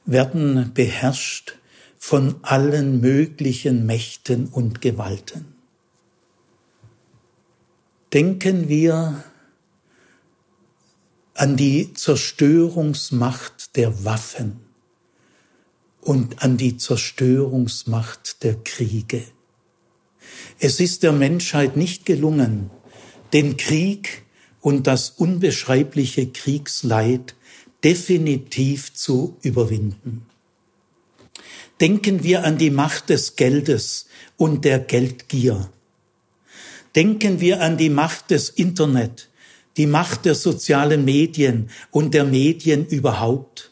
[0.05, 1.57] werden beherrscht
[1.99, 5.61] von allen möglichen Mächten und Gewalten
[8.13, 9.25] denken wir
[11.35, 14.61] an die Zerstörungsmacht der Waffen
[16.01, 19.25] und an die Zerstörungsmacht der Kriege.
[20.61, 22.71] Es ist der Menschheit nicht gelungen,
[23.33, 24.23] den Krieg
[24.61, 27.35] und das unbeschreibliche Kriegsleid
[27.83, 30.27] definitiv zu überwinden.
[31.81, 35.71] Denken wir an die Macht des Geldes und der Geldgier
[36.95, 39.29] Denken wir an die Macht des Internet,
[39.77, 43.70] die Macht der sozialen Medien und der Medien überhaupt.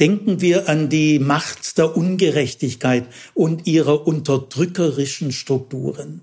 [0.00, 6.20] Denken wir an die Macht der Ungerechtigkeit und ihrer unterdrückerischen Strukturen.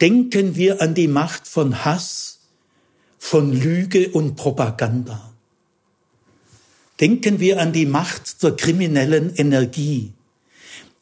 [0.00, 2.40] Denken wir an die Macht von Hass,
[3.18, 5.32] von Lüge und Propaganda.
[7.00, 10.12] Denken wir an die Macht der kriminellen Energie,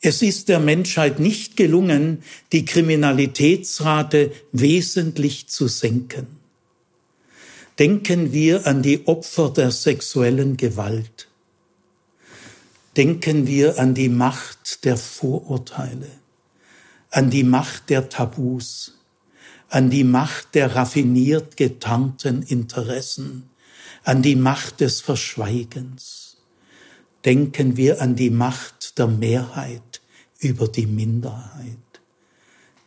[0.08, 6.26] es ist der Menschheit nicht gelungen, die Kriminalitätsrate wesentlich zu senken.
[7.78, 11.25] Denken wir an die Opfer der sexuellen Gewalt.
[12.96, 16.10] Denken wir an die Macht der Vorurteile,
[17.10, 18.98] an die Macht der Tabus,
[19.68, 23.50] an die Macht der raffiniert getarnten Interessen,
[24.04, 26.38] an die Macht des Verschweigens.
[27.24, 30.00] Denken wir an die Macht der Mehrheit
[30.38, 31.76] über die Minderheit.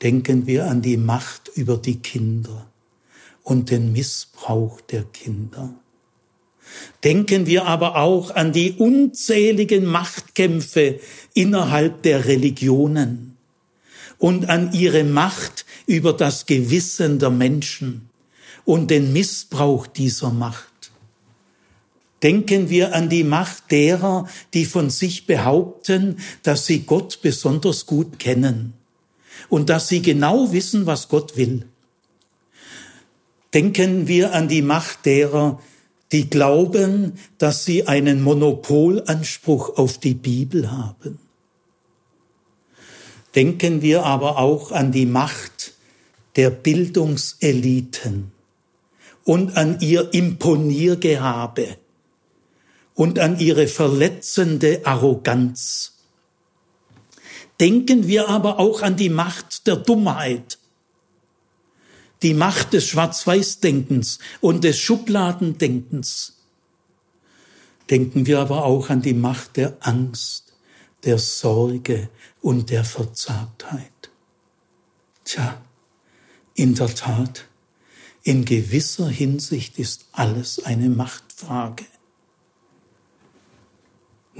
[0.02, 2.68] Denken wir an die Macht über die Kinder
[3.44, 5.74] und den Missbrauch der Kinder.
[7.04, 11.00] Denken wir aber auch an die unzähligen Machtkämpfe
[11.34, 13.38] innerhalb der Religionen
[14.18, 18.10] und an ihre Macht über das Gewissen der Menschen
[18.66, 20.92] und den Missbrauch dieser Macht.
[22.22, 28.20] Denken wir an die Macht derer, die von sich behaupten, dass sie Gott besonders gut
[28.20, 28.74] kennen
[29.48, 31.66] und dass sie genau wissen, was Gott will.
[33.54, 35.62] Denken wir an die Macht derer,
[36.12, 41.20] die glauben, dass sie einen Monopolanspruch auf die Bibel haben.
[43.36, 45.74] Denken wir aber auch an die Macht
[46.36, 48.32] der Bildungseliten
[49.24, 51.78] und an ihr Imponiergehabe
[52.96, 55.94] und an ihre verletzende Arroganz.
[57.60, 60.59] Denken wir aber auch an die Macht der Dummheit
[62.22, 66.36] die Macht des Schwarz-Weiß-Denkens und des Schubladendenkens.
[67.90, 70.54] Denken wir aber auch an die Macht der Angst,
[71.04, 72.10] der Sorge
[72.42, 74.12] und der Verzagtheit.
[75.24, 75.62] Tja,
[76.56, 77.46] in der Tat,
[78.24, 81.86] in gewisser Hinsicht ist alles eine Machtfrage.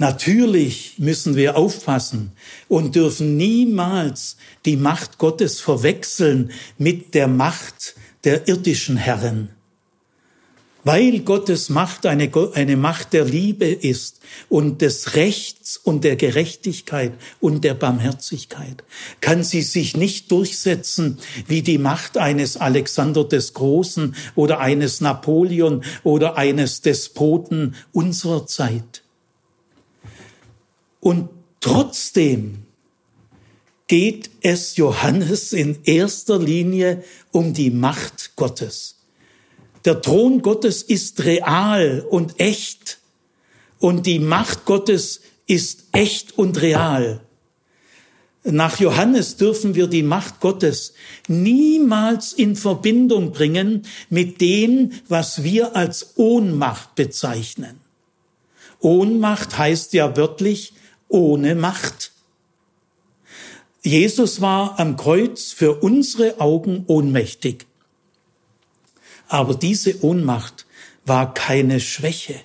[0.00, 2.32] Natürlich müssen wir aufpassen
[2.68, 9.50] und dürfen niemals die Macht Gottes verwechseln mit der Macht der irdischen Herren.
[10.84, 17.12] Weil Gottes Macht eine, eine Macht der Liebe ist und des Rechts und der Gerechtigkeit
[17.38, 18.82] und der Barmherzigkeit,
[19.20, 25.84] kann sie sich nicht durchsetzen wie die Macht eines Alexander des Großen oder eines Napoleon
[26.04, 28.99] oder eines Despoten unserer Zeit.
[31.00, 31.28] Und
[31.60, 32.66] trotzdem
[33.88, 38.96] geht es Johannes in erster Linie um die Macht Gottes.
[39.84, 42.98] Der Thron Gottes ist real und echt
[43.78, 47.22] und die Macht Gottes ist echt und real.
[48.44, 50.94] Nach Johannes dürfen wir die Macht Gottes
[51.28, 57.80] niemals in Verbindung bringen mit dem, was wir als Ohnmacht bezeichnen.
[58.78, 60.74] Ohnmacht heißt ja wörtlich
[61.10, 62.12] ohne Macht.
[63.82, 67.66] Jesus war am Kreuz für unsere Augen ohnmächtig.
[69.28, 70.66] Aber diese Ohnmacht
[71.04, 72.40] war keine Schwäche.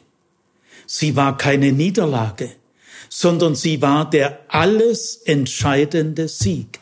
[0.86, 2.52] Sie war keine Niederlage,
[3.10, 6.80] sondern sie war der alles entscheidende Sieg.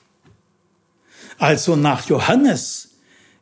[1.37, 2.89] Also nach Johannes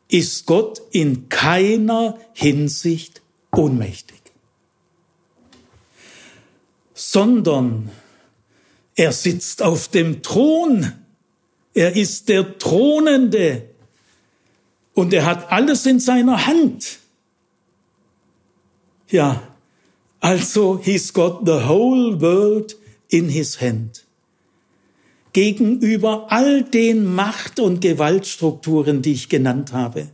[0.08, 4.20] ist Gott in keiner Hinsicht ohnmächtig,
[6.94, 7.90] sondern
[8.94, 10.92] er sitzt auf dem Thron.
[11.74, 13.68] Er ist der Thronende.
[14.94, 16.98] Und er hat alles in seiner Hand.
[19.08, 19.42] Ja,
[20.20, 22.76] also he's got the whole world
[23.08, 24.04] in his hand.
[25.32, 30.10] Gegenüber all den Macht- und Gewaltstrukturen, die ich genannt habe,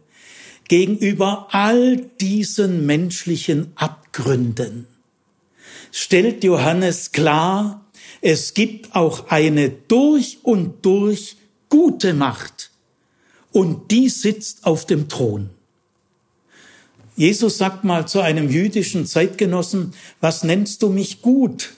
[0.68, 4.86] gegenüber all diesen menschlichen Abgründen,
[5.90, 7.84] stellt Johannes klar,
[8.20, 11.36] es gibt auch eine durch und durch
[11.68, 12.70] gute Macht
[13.52, 15.50] und die sitzt auf dem Thron.
[17.16, 21.74] Jesus sagt mal zu einem jüdischen Zeitgenossen, was nennst du mich gut?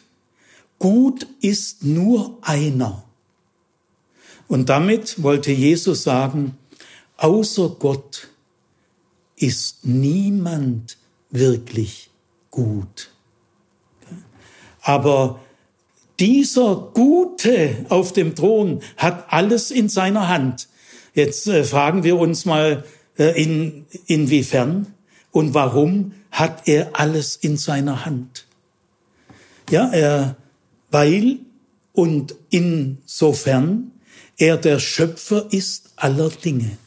[0.78, 3.04] Gut ist nur einer.
[4.48, 6.58] Und damit wollte Jesus sagen,
[7.16, 8.28] außer Gott
[9.36, 10.98] ist niemand
[11.30, 12.10] wirklich
[12.50, 13.10] gut.
[14.82, 15.40] Aber
[16.20, 20.68] dieser Gute auf dem Thron hat alles in seiner Hand.
[21.14, 22.84] Jetzt äh, fragen wir uns mal,
[23.18, 24.94] äh, in, inwiefern
[25.32, 28.46] und warum hat er alles in seiner Hand?
[29.70, 30.36] Ja, er,
[30.90, 31.38] weil
[31.92, 33.92] und insofern
[34.36, 36.78] er der Schöpfer ist aller Dinge.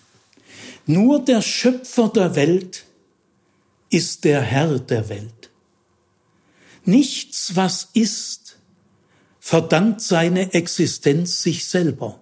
[0.86, 2.86] Nur der Schöpfer der Welt
[3.90, 5.52] ist der Herr der Welt.
[6.84, 8.43] Nichts, was ist,
[9.46, 12.18] verdankt seine Existenz sich selber.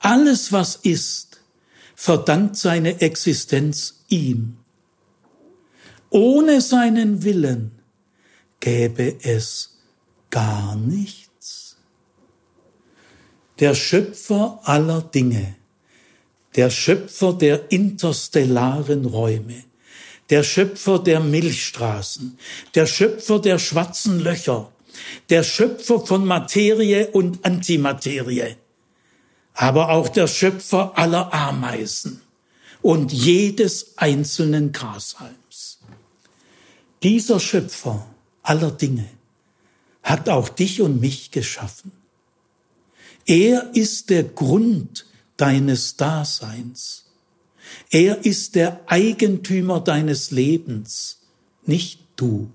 [0.00, 1.40] Alles, was ist,
[1.94, 4.58] verdankt seine Existenz ihm.
[6.10, 7.70] Ohne seinen Willen
[8.60, 9.78] gäbe es
[10.28, 11.78] gar nichts.
[13.58, 15.56] Der Schöpfer aller Dinge,
[16.54, 19.64] der Schöpfer der interstellaren Räume,
[20.28, 22.38] der Schöpfer der Milchstraßen,
[22.74, 24.70] der Schöpfer der schwarzen Löcher,
[25.30, 28.56] der Schöpfer von Materie und Antimaterie,
[29.54, 32.20] aber auch der Schöpfer aller Ameisen
[32.82, 35.80] und jedes einzelnen Grashalms.
[37.02, 38.06] Dieser Schöpfer
[38.42, 39.08] aller Dinge
[40.02, 41.92] hat auch dich und mich geschaffen.
[43.26, 47.06] Er ist der Grund deines Daseins.
[47.90, 51.18] Er ist der Eigentümer deines Lebens,
[51.64, 52.50] nicht du.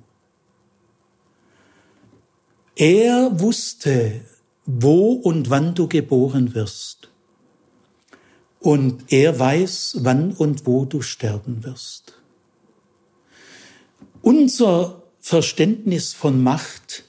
[2.82, 4.21] Er wusste,
[4.65, 7.11] wo und wann du geboren wirst.
[8.59, 12.13] Und er weiß, wann und wo du sterben wirst.
[14.23, 17.03] Unser Verständnis von Macht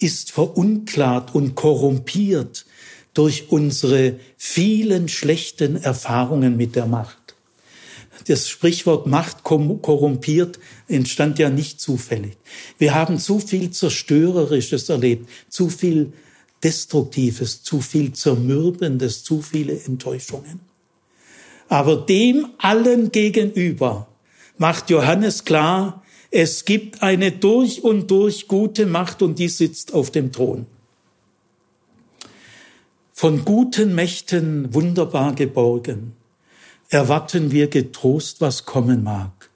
[0.00, 2.66] ist verunklart und korrumpiert
[3.12, 7.23] durch unsere vielen schlechten Erfahrungen mit der Macht.
[8.26, 10.58] Das Sprichwort Macht korrumpiert
[10.88, 12.36] entstand ja nicht zufällig.
[12.78, 16.12] Wir haben zu viel Zerstörerisches erlebt, zu viel
[16.62, 20.60] Destruktives, zu viel Zermürbendes, zu viele Enttäuschungen.
[21.68, 24.08] Aber dem allen gegenüber
[24.56, 30.10] macht Johannes klar, es gibt eine durch und durch gute Macht und die sitzt auf
[30.10, 30.66] dem Thron.
[33.12, 36.14] Von guten Mächten wunderbar geborgen
[36.88, 39.50] erwarten wir getrost, was kommen mag,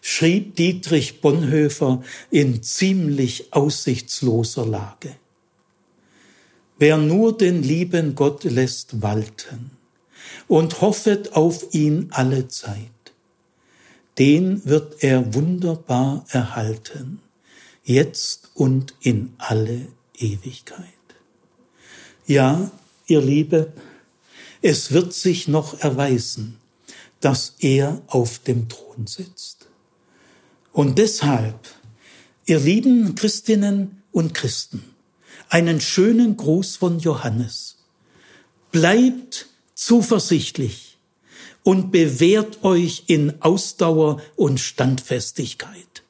[0.00, 5.16] schrieb Dietrich Bonhoeffer in ziemlich aussichtsloser Lage.
[6.78, 9.70] Wer nur den lieben Gott lässt walten
[10.48, 12.90] und hoffet auf ihn alle Zeit,
[14.18, 17.20] den wird er wunderbar erhalten,
[17.84, 19.86] jetzt und in alle
[20.18, 20.88] Ewigkeit.
[22.26, 22.70] Ja,
[23.06, 23.72] ihr Liebe,
[24.60, 26.58] es wird sich noch erweisen,
[27.22, 29.68] dass er auf dem Thron sitzt.
[30.72, 31.58] Und deshalb,
[32.46, 34.84] ihr lieben Christinnen und Christen,
[35.48, 37.76] einen schönen Gruß von Johannes.
[38.70, 40.98] Bleibt zuversichtlich
[41.62, 46.02] und bewährt euch in Ausdauer und Standfestigkeit.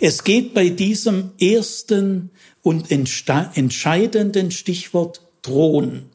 [0.00, 2.30] Es geht bei diesem ersten
[2.62, 6.06] und entscheidenden Stichwort Thron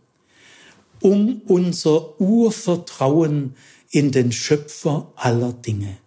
[1.03, 3.55] um unser Urvertrauen
[3.91, 5.97] in den Schöpfer aller Dinge.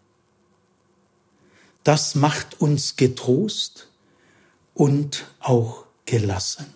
[1.85, 3.89] Das macht uns getrost
[4.75, 6.67] und auch gelassen.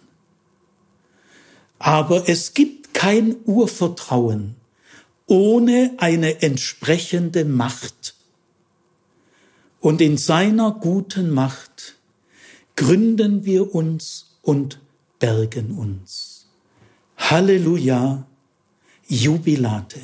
[1.78, 4.54] Aber es gibt kein Urvertrauen
[5.26, 8.14] ohne eine entsprechende Macht.
[9.80, 11.96] Und in seiner guten Macht
[12.76, 14.80] gründen wir uns und
[15.18, 16.29] bergen uns.
[17.30, 18.26] Halleluja,
[19.06, 20.00] Jubilate.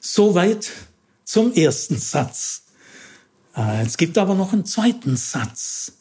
[0.00, 0.68] Soweit
[1.22, 2.64] zum ersten Satz.
[3.52, 5.92] Ah, es gibt aber noch einen zweiten Satz.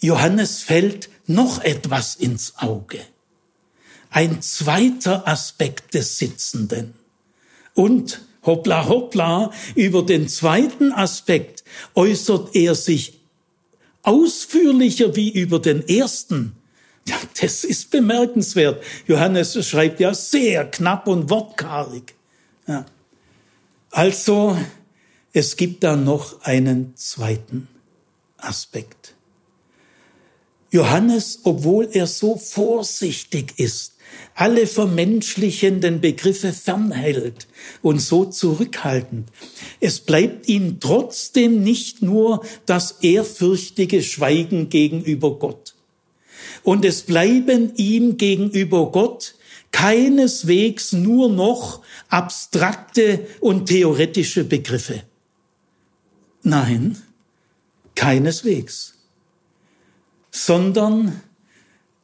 [0.00, 3.00] Johannes fällt noch etwas ins Auge.
[4.08, 6.94] Ein zweiter Aspekt des Sitzenden.
[7.74, 11.62] Und hoppla hoppla, über den zweiten Aspekt
[11.94, 13.20] äußert er sich
[14.00, 16.56] ausführlicher wie über den ersten.
[17.06, 18.82] Ja, das ist bemerkenswert.
[19.06, 22.14] Johannes schreibt ja sehr knapp und wortkarg.
[22.66, 22.86] Ja.
[23.90, 24.56] Also,
[25.32, 27.68] es gibt da noch einen zweiten
[28.38, 29.14] Aspekt.
[30.70, 33.92] Johannes, obwohl er so vorsichtig ist,
[34.34, 37.46] alle vermenschlichenden Begriffe fernhält
[37.82, 39.28] und so zurückhaltend.
[39.80, 45.73] Es bleibt ihm trotzdem nicht nur das ehrfürchtige Schweigen gegenüber Gott
[46.64, 49.36] und es bleiben ihm gegenüber Gott
[49.70, 55.02] keineswegs nur noch abstrakte und theoretische Begriffe.
[56.42, 57.00] Nein,
[57.94, 58.94] keineswegs,
[60.30, 61.20] sondern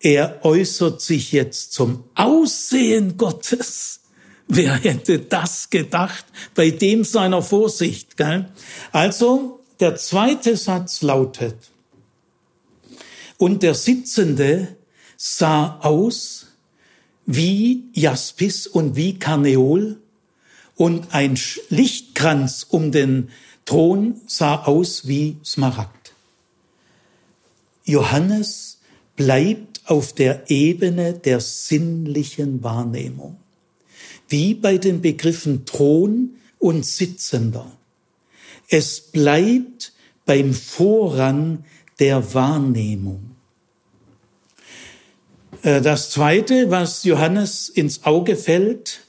[0.00, 4.00] er äußert sich jetzt zum Aussehen Gottes.
[4.48, 8.16] Wer hätte das gedacht bei dem seiner Vorsicht?
[8.16, 8.50] Gell?
[8.90, 11.56] Also der zweite Satz lautet,
[13.40, 14.76] und der Sitzende
[15.16, 16.48] sah aus
[17.24, 19.98] wie Jaspis und wie Karneol
[20.76, 21.38] und ein
[21.70, 23.30] Lichtkranz um den
[23.64, 26.12] Thron sah aus wie Smaragd.
[27.86, 28.80] Johannes
[29.16, 33.38] bleibt auf der Ebene der sinnlichen Wahrnehmung,
[34.28, 37.72] wie bei den Begriffen Thron und Sitzender.
[38.68, 39.94] Es bleibt
[40.26, 41.64] beim Vorrang
[42.00, 43.29] der Wahrnehmung.
[45.62, 49.00] Äh, das Zweite, was Johannes ins Auge fällt,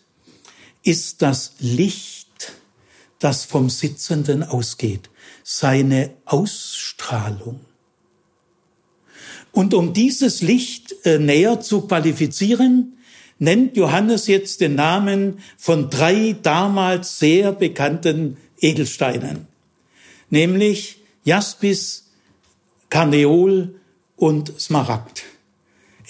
[0.83, 2.53] ist das Licht,
[3.19, 5.09] das vom Sitzenden ausgeht,
[5.43, 7.59] seine Ausstrahlung.
[9.51, 12.97] Und um dieses Licht äh, näher zu qualifizieren,
[13.37, 19.47] nennt Johannes jetzt den Namen von drei damals sehr bekannten Edelsteinen,
[20.29, 22.11] nämlich Jaspis,
[22.89, 23.75] Karneol
[24.15, 25.23] und Smaragd.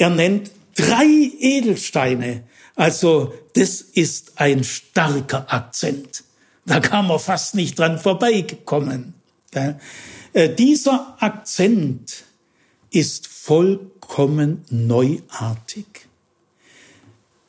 [0.02, 2.42] Er nennt drei Edelsteine,
[2.76, 6.24] also das ist ein starker Akzent.
[6.66, 9.14] Da kann man fast nicht dran vorbeikommen.
[9.54, 12.24] Äh, dieser Akzent
[12.90, 15.86] ist vollkommen neuartig.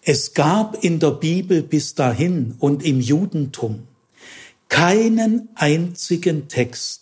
[0.03, 3.87] Es gab in der Bibel bis dahin und im Judentum
[4.69, 7.02] keinen einzigen Text,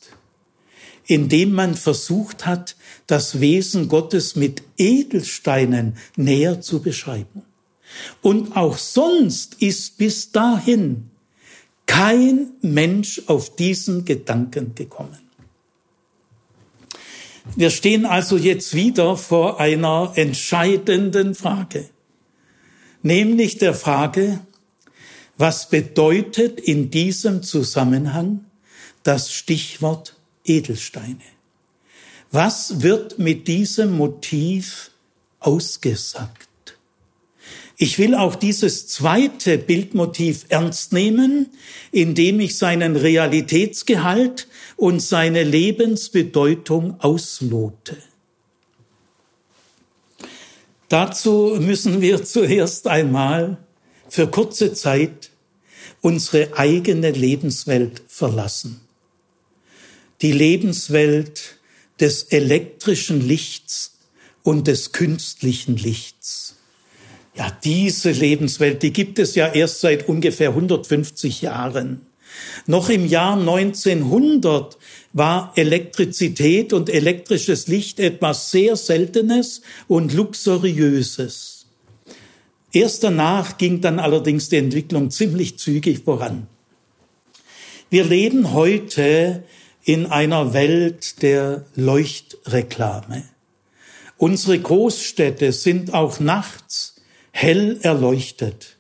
[1.10, 2.76] in dem man versucht hat,
[3.08, 7.42] das Wesen Gottes mit Edelsteinen näher zu beschreiben.
[8.22, 11.10] Und auch sonst ist bis dahin
[11.86, 15.18] kein Mensch auf diesen Gedanken gekommen.
[17.56, 21.90] Wir stehen also jetzt wieder vor einer entscheidenden Frage,
[23.02, 24.38] nämlich der Frage,
[25.36, 28.44] was bedeutet in diesem Zusammenhang
[29.02, 31.20] das Stichwort Edelsteine?
[32.30, 34.90] Was wird mit diesem Motiv
[35.40, 36.48] ausgesagt?
[37.82, 41.46] Ich will auch dieses zweite Bildmotiv ernst nehmen,
[41.92, 47.96] indem ich seinen Realitätsgehalt und seine Lebensbedeutung auslote.
[50.90, 53.56] Dazu müssen wir zuerst einmal
[54.10, 55.30] für kurze Zeit
[56.02, 58.82] unsere eigene Lebenswelt verlassen.
[60.22, 61.56] Die Lebenswelt
[61.98, 63.98] des elektrischen Lichts
[64.42, 66.56] und des künstlichen Lichts.
[67.34, 72.02] Ja, diese Lebenswelt, die gibt es ja erst seit ungefähr 150 Jahren.
[72.66, 74.76] Noch im Jahr 1900
[75.12, 81.66] war Elektrizität und elektrisches Licht etwas sehr Seltenes und Luxuriöses.
[82.72, 86.46] Erst danach ging dann allerdings die Entwicklung ziemlich zügig voran.
[87.88, 89.42] Wir leben heute
[89.84, 93.24] in einer Welt der Leuchtreklame.
[94.16, 96.96] Unsere Großstädte sind auch nachts
[97.30, 98.76] hell erleuchtet.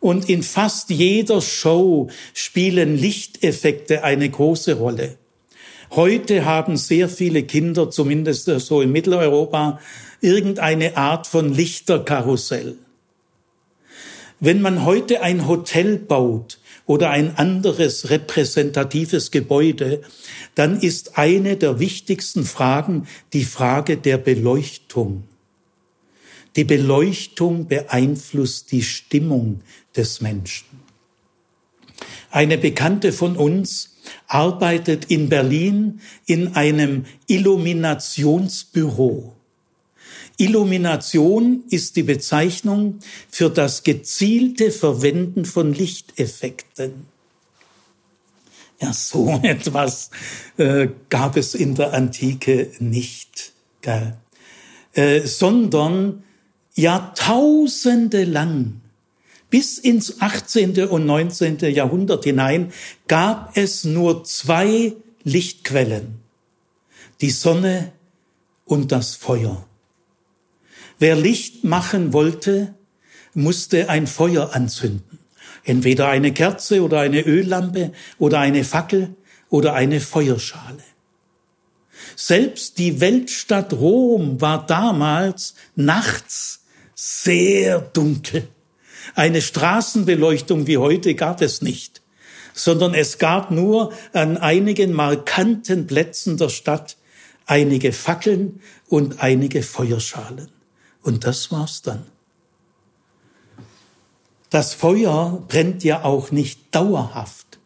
[0.00, 5.16] Und in fast jeder Show spielen Lichteffekte eine große Rolle.
[5.90, 9.80] Heute haben sehr viele Kinder, zumindest so in Mitteleuropa,
[10.20, 12.76] irgendeine Art von Lichterkarussell.
[14.40, 20.02] Wenn man heute ein Hotel baut oder ein anderes repräsentatives Gebäude,
[20.54, 25.24] dann ist eine der wichtigsten Fragen die Frage der Beleuchtung.
[26.56, 29.62] Die Beleuchtung beeinflusst die Stimmung
[29.96, 30.66] des Menschen.
[32.30, 39.34] Eine Bekannte von uns arbeitet in Berlin in einem Illuminationsbüro.
[40.36, 42.98] Illumination ist die Bezeichnung
[43.30, 47.06] für das gezielte Verwenden von Lichteffekten.
[48.80, 50.10] Ja, so etwas
[50.56, 54.16] äh, gab es in der Antike nicht, gell?
[54.92, 56.24] Äh, sondern
[56.74, 58.80] Jahrtausende lang,
[59.50, 60.88] bis ins 18.
[60.88, 61.58] und 19.
[61.72, 62.72] Jahrhundert hinein,
[63.06, 66.20] gab es nur zwei Lichtquellen,
[67.20, 67.92] die Sonne
[68.64, 69.64] und das Feuer.
[70.98, 72.74] Wer Licht machen wollte,
[73.34, 75.18] musste ein Feuer anzünden.
[75.64, 79.14] Entweder eine Kerze oder eine Öllampe oder eine Fackel
[79.48, 80.82] oder eine Feuerschale.
[82.16, 86.64] Selbst die Weltstadt Rom war damals nachts
[86.94, 88.48] sehr dunkel.
[89.14, 92.02] Eine Straßenbeleuchtung wie heute gab es nicht,
[92.52, 96.96] sondern es gab nur an einigen markanten Plätzen der Stadt
[97.46, 100.53] einige Fackeln und einige Feuerschalen.
[101.04, 102.06] Und das war's dann.
[104.48, 107.58] Das Feuer brennt ja auch nicht dauerhaft,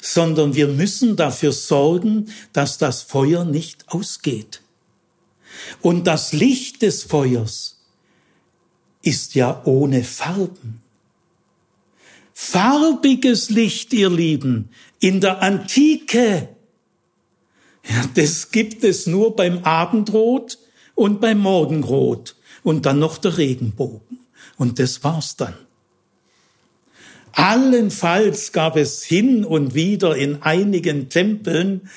[0.00, 4.62] sondern wir müssen dafür sorgen, dass das Feuer nicht ausgeht.
[5.80, 7.78] Und das Licht des Feuers
[9.02, 10.82] ist ja ohne Farben.
[12.34, 16.48] Farbiges Licht, ihr Lieben, in der Antike,
[17.88, 20.58] ja, das gibt es nur beim Abendrot
[20.94, 24.18] und beim Morgenrot und dann noch der Regenbogen.
[24.56, 25.54] Und das war's dann.
[27.32, 31.88] Allenfalls gab es hin und wieder in einigen Tempeln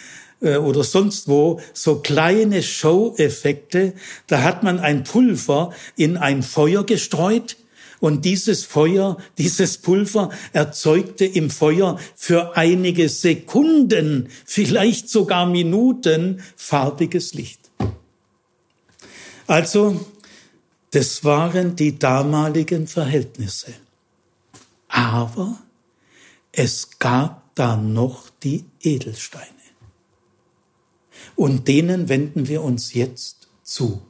[0.41, 3.93] äh, oder sonst wo so kleine Show-Effekte.
[4.27, 7.57] Da hat man ein Pulver in ein Feuer gestreut
[7.99, 17.33] und dieses Feuer, dieses Pulver erzeugte im Feuer für einige Sekunden, vielleicht sogar Minuten farbiges
[17.33, 17.59] Licht.
[19.47, 20.05] Also,
[20.95, 23.73] das waren die damaligen Verhältnisse.
[24.87, 25.61] Aber
[26.53, 29.49] es gab da noch die Edelsteine.
[31.35, 34.03] Und denen wenden wir uns jetzt zu.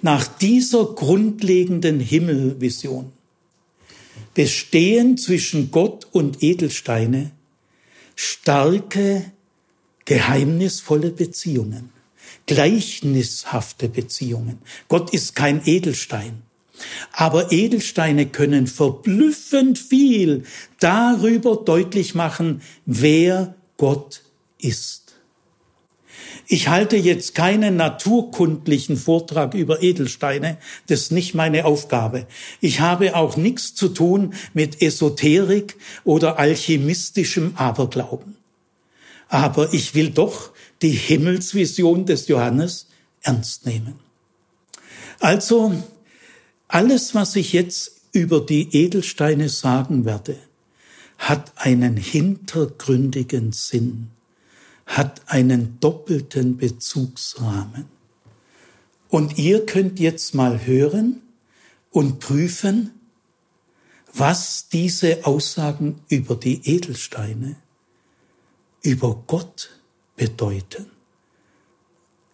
[0.00, 3.12] Nach dieser grundlegenden Himmelvision
[4.32, 7.32] bestehen zwischen Gott und Edelsteine
[8.16, 9.32] starke,
[10.06, 11.91] geheimnisvolle Beziehungen,
[12.46, 14.58] gleichnishafte Beziehungen.
[14.88, 16.42] Gott ist kein Edelstein.
[17.12, 20.44] Aber Edelsteine können verblüffend viel
[20.80, 24.22] darüber deutlich machen, wer Gott
[24.58, 25.02] ist.
[26.46, 32.26] Ich halte jetzt keinen naturkundlichen Vortrag über Edelsteine, das ist nicht meine Aufgabe.
[32.60, 38.36] Ich habe auch nichts zu tun mit Esoterik oder alchemistischem Aberglauben.
[39.28, 40.50] Aber ich will doch
[40.82, 42.88] die Himmelsvision des Johannes
[43.22, 44.00] ernst nehmen.
[45.20, 45.72] Also,
[46.68, 50.36] alles, was ich jetzt über die Edelsteine sagen werde,
[51.18, 54.10] hat einen hintergründigen Sinn
[54.86, 57.86] hat einen doppelten Bezugsrahmen.
[59.08, 61.22] Und ihr könnt jetzt mal hören
[61.90, 62.90] und prüfen,
[64.14, 67.56] was diese Aussagen über die Edelsteine,
[68.82, 69.81] über Gott
[70.22, 70.86] bedeuten.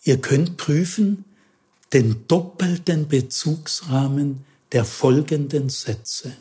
[0.05, 1.25] Ihr könnt prüfen
[1.95, 6.37] den doppelten Bezugsrahmen der folgenden Sätze.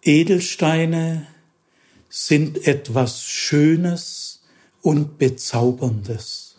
[0.00, 1.26] Edelsteine
[2.08, 4.40] sind etwas Schönes
[4.80, 6.56] und Bezauberndes.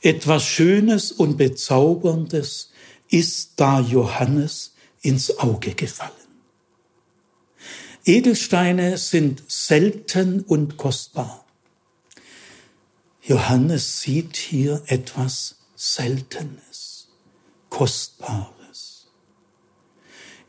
[0.00, 2.72] Etwas Schönes und Bezauberndes
[3.08, 6.19] ist da Johannes ins Auge gefallen.
[8.04, 11.44] Edelsteine sind selten und kostbar.
[13.22, 17.08] Johannes sieht hier etwas Seltenes,
[17.68, 19.06] Kostbares.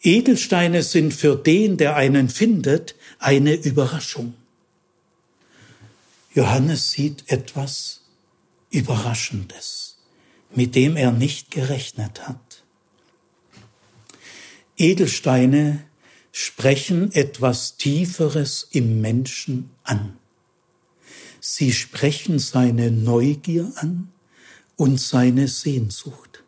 [0.01, 4.33] Edelsteine sind für den, der einen findet, eine Überraschung.
[6.33, 8.01] Johannes sieht etwas
[8.69, 9.97] Überraschendes,
[10.55, 12.63] mit dem er nicht gerechnet hat.
[14.77, 15.83] Edelsteine
[16.31, 20.17] sprechen etwas Tieferes im Menschen an.
[21.39, 24.09] Sie sprechen seine Neugier an
[24.75, 26.43] und seine Sehnsucht.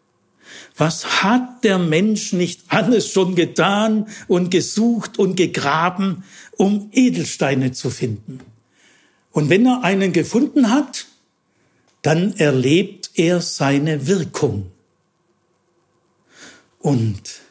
[0.78, 6.24] Was hat der Mensch nicht alles schon getan und gesucht und gegraben,
[6.58, 8.40] um Edelsteine zu finden?
[9.32, 11.08] Und wenn er einen gefunden hat,
[12.04, 14.72] dann erlebt er seine Wirkung.
[16.80, 17.42] Und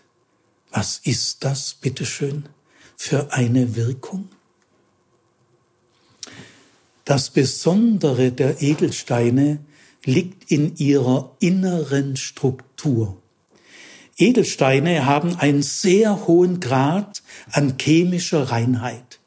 [0.73, 2.49] was ist das, bitteschön,
[2.97, 4.29] für eine Wirkung?
[7.05, 9.59] Das Besondere der Edelsteine
[10.05, 13.17] liegt in ihrer inneren Struktur.
[14.17, 19.19] Edelsteine haben einen sehr hohen Grad an chemischer Reinheit.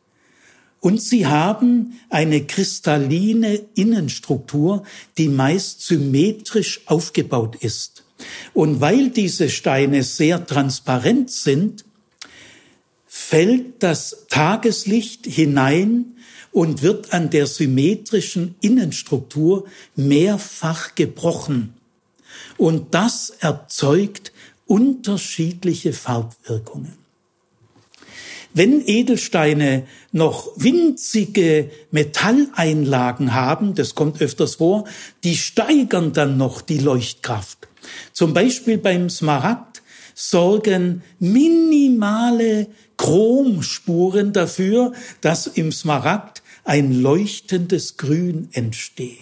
[0.80, 4.84] Und sie haben eine kristalline Innenstruktur,
[5.18, 8.05] die meist symmetrisch aufgebaut ist.
[8.54, 11.86] Und weil diese Steine sehr transparent sind,
[13.06, 16.16] fällt das Tageslicht hinein
[16.52, 21.74] und wird an der symmetrischen Innenstruktur mehrfach gebrochen.
[22.58, 24.32] Und das erzeugt
[24.66, 26.94] unterschiedliche Farbwirkungen.
[28.54, 34.86] Wenn Edelsteine noch winzige Metalleinlagen haben, das kommt öfters vor,
[35.26, 37.68] die steigern dann noch die Leuchtkraft.
[38.14, 39.82] Zum Beispiel beim Smaragd
[40.14, 42.68] sorgen minimale
[42.98, 49.20] Chromspuren dafür, dass im Smaragd ein leuchtendes Grün entsteht.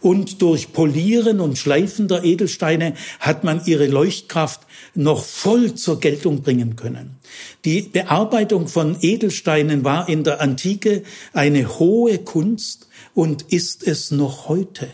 [0.00, 4.60] Und durch Polieren und Schleifen der Edelsteine hat man ihre Leuchtkraft
[4.94, 7.16] noch voll zur Geltung bringen können.
[7.64, 14.48] Die Bearbeitung von Edelsteinen war in der Antike eine hohe Kunst und ist es noch
[14.48, 14.88] heute.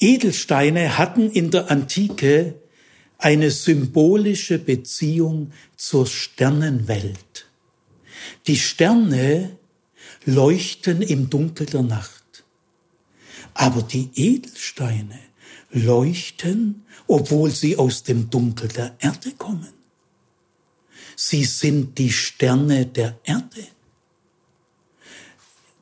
[0.00, 2.54] Edelsteine hatten in der Antike
[3.18, 7.46] eine symbolische Beziehung zur Sternenwelt.
[8.46, 9.56] Die Sterne
[10.26, 12.44] leuchten im Dunkel der Nacht.
[13.54, 15.18] Aber die Edelsteine
[15.70, 19.72] leuchten, obwohl sie aus dem Dunkel der Erde kommen.
[21.16, 23.66] sie sind die Sterne der Erde.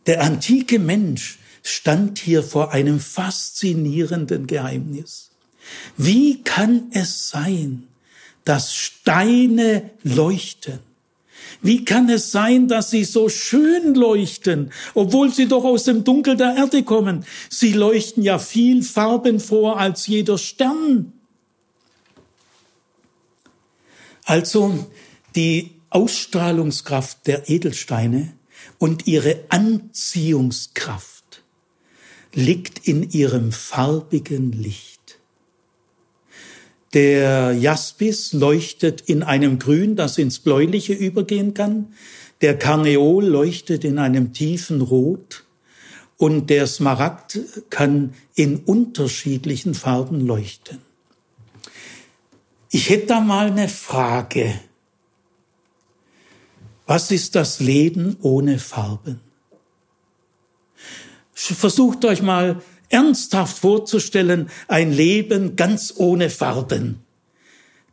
[0.06, 5.30] Der antike Mensch stand hier vor einem faszinierenden Geheimnis.
[5.96, 7.88] Wie kann es sein,
[8.44, 10.80] dass Steine leuchten?
[11.60, 16.36] Wie kann es sein, dass sie so schön leuchten, obwohl sie doch aus dem Dunkel
[16.36, 17.24] der Erde kommen?
[17.48, 21.12] Sie leuchten ja viel Farben vor als jeder Stern.
[24.24, 24.86] Also
[25.36, 28.32] die Ausstrahlungskraft der Edelsteine
[28.78, 31.11] und ihre Anziehungskraft
[32.34, 35.18] liegt in ihrem farbigen Licht.
[36.94, 41.94] Der Jaspis leuchtet in einem Grün, das ins Bläuliche übergehen kann.
[42.42, 45.44] Der Karneol leuchtet in einem tiefen Rot.
[46.18, 50.78] Und der Smaragd kann in unterschiedlichen Farben leuchten.
[52.70, 54.54] Ich hätte da mal eine Frage.
[56.86, 59.20] Was ist das Leben ohne Farben?
[61.42, 67.00] Versucht euch mal ernsthaft vorzustellen, ein Leben ganz ohne Farben.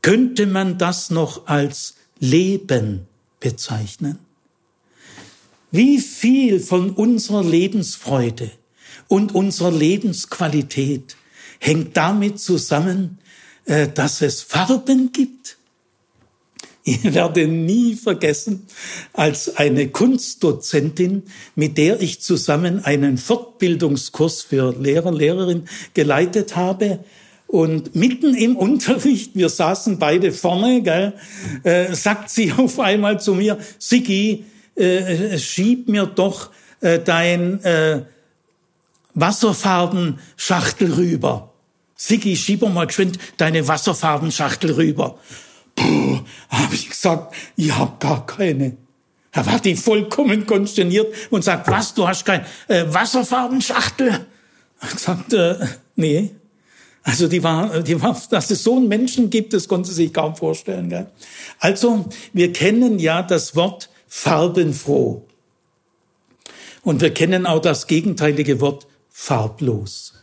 [0.01, 3.07] Könnte man das noch als Leben
[3.39, 4.19] bezeichnen?
[5.71, 8.51] Wie viel von unserer Lebensfreude
[9.07, 11.15] und unserer Lebensqualität
[11.59, 13.19] hängt damit zusammen,
[13.65, 15.58] äh, dass es Farben gibt?
[16.83, 18.65] Ich werde nie vergessen,
[19.13, 21.23] als eine Kunstdozentin,
[21.55, 26.99] mit der ich zusammen einen Fortbildungskurs für Lehrer, Lehrerin geleitet habe,
[27.49, 31.13] und mitten im Unterricht, wir saßen beide vorne, gell,
[31.63, 36.51] äh, sagt sie auf einmal zu mir, Sigi, äh, schieb mir doch
[36.81, 38.03] äh, dein äh,
[39.15, 41.51] Wasserfarbenschachtel rüber.
[41.95, 45.17] Sigi, schieb mal geschwind deine Wasserfarbenschachtel rüber.
[46.49, 48.77] Habe ich gesagt, ich hab gar keine.
[49.31, 54.25] Da war die vollkommen konsterniert und sagt, was, du hast kein äh, Wasserfarbenschachtel?
[54.81, 55.55] Ich gesagt, äh,
[55.95, 56.31] nee.
[57.03, 60.13] Also die war, die war, dass es so einen Menschen gibt, das konnte sie sich
[60.13, 60.89] kaum vorstellen.
[60.89, 61.07] Gell?
[61.59, 65.25] Also wir kennen ja das Wort farbenfroh.
[66.81, 70.18] Und wir kennen auch das gegenteilige Wort farblos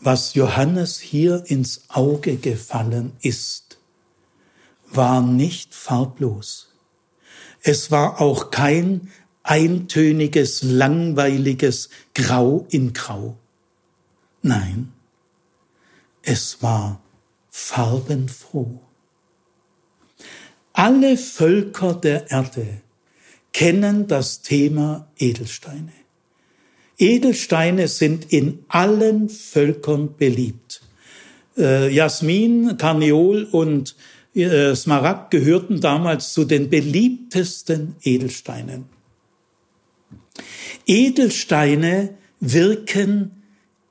[0.00, 3.78] was Johannes hier ins Auge gefallen ist,
[4.88, 6.72] war nicht farblos.
[7.62, 9.10] Es war auch kein
[9.42, 13.36] eintöniges, langweiliges Grau in Grau.
[14.42, 14.92] Nein,
[16.22, 17.00] es war
[17.50, 18.80] farbenfroh.
[20.72, 22.82] Alle Völker der Erde
[23.52, 25.92] kennen das Thema Edelsteine.
[26.98, 30.80] Edelsteine sind in allen Völkern beliebt.
[31.56, 33.96] Äh, Jasmin, Karneol und
[34.34, 38.86] äh, Smaragd gehörten damals zu den beliebtesten Edelsteinen.
[40.86, 43.42] Edelsteine wirken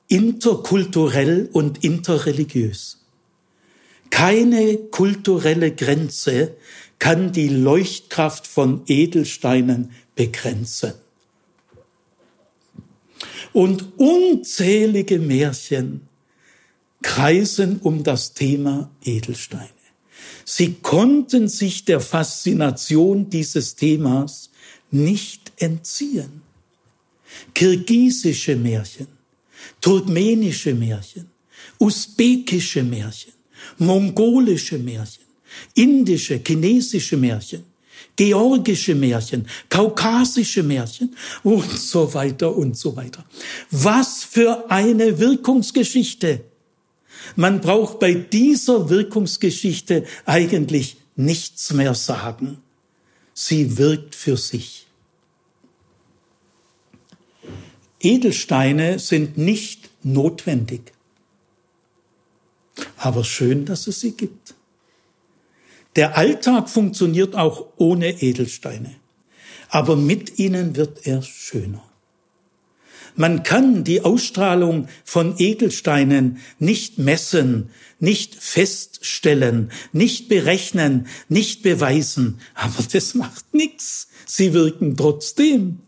[0.08, 3.04] interkulturell und interreligiös.
[4.10, 6.54] Keine kulturelle Grenze
[6.98, 10.94] kann die Leuchtkraft von Edelsteinen begrenzen
[13.56, 16.02] und unzählige Märchen
[17.00, 19.70] kreisen um das Thema Edelsteine.
[20.44, 24.50] Sie konnten sich der Faszination dieses Themas
[24.90, 26.42] nicht entziehen.
[27.54, 29.06] Kirgisische Märchen,
[29.80, 31.30] turkmenische Märchen,
[31.78, 33.32] usbekische Märchen,
[33.78, 35.24] mongolische Märchen,
[35.72, 37.64] indische, chinesische Märchen,
[38.16, 43.24] georgische Märchen, kaukasische Märchen und so weiter und so weiter.
[43.70, 46.44] Was für eine Wirkungsgeschichte!
[47.34, 52.58] Man braucht bei dieser Wirkungsgeschichte eigentlich nichts mehr sagen.
[53.34, 54.86] Sie wirkt für sich.
[58.00, 60.92] Edelsteine sind nicht notwendig.
[62.96, 64.54] Aber schön, dass es sie gibt.
[65.96, 68.94] Der Alltag funktioniert auch ohne Edelsteine,
[69.68, 71.82] aber mit ihnen wird er schöner.
[73.18, 82.84] Man kann die Ausstrahlung von Edelsteinen nicht messen, nicht feststellen, nicht berechnen, nicht beweisen, aber
[82.92, 84.08] das macht nichts.
[84.26, 85.80] Sie wirken trotzdem.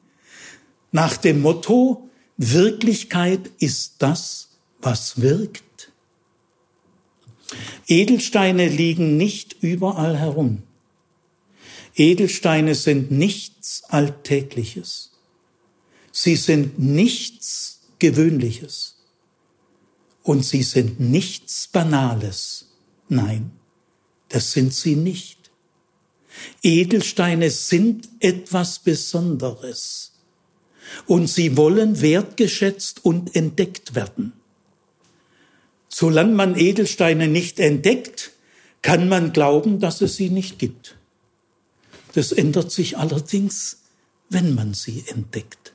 [0.90, 4.48] Nach dem Motto, Wirklichkeit ist das,
[4.80, 5.67] was wirkt.
[7.86, 10.62] Edelsteine liegen nicht überall herum.
[11.94, 15.12] Edelsteine sind nichts Alltägliches.
[16.12, 17.80] Sie sind nichts
[24.28, 25.50] Das sind sie nicht.
[26.62, 30.12] Edelsteine sind etwas Besonderes
[31.06, 34.37] und sie wollen wertgeschätzt und entdeckt werden.
[35.88, 38.32] Solange man Edelsteine nicht entdeckt,
[38.82, 40.96] kann man glauben, dass es sie nicht gibt.
[42.14, 43.78] Das ändert sich allerdings,
[44.28, 45.74] wenn man sie entdeckt.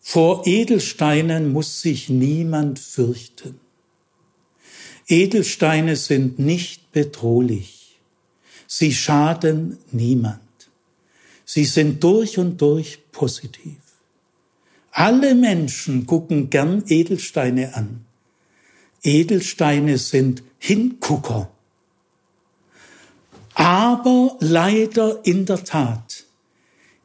[0.00, 3.60] Vor Edelsteinen muss sich niemand fürchten.
[5.08, 7.98] Edelsteine sind nicht bedrohlich.
[8.66, 10.40] Sie schaden niemand.
[11.44, 13.78] Sie sind durch und durch positiv.
[14.92, 18.04] Alle Menschen gucken gern Edelsteine an.
[19.02, 21.50] Edelsteine sind Hingucker.
[23.54, 26.24] Aber leider in der Tat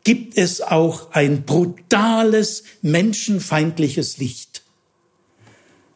[0.04, 4.64] gibt es auch ein brutales, menschenfeindliches Licht.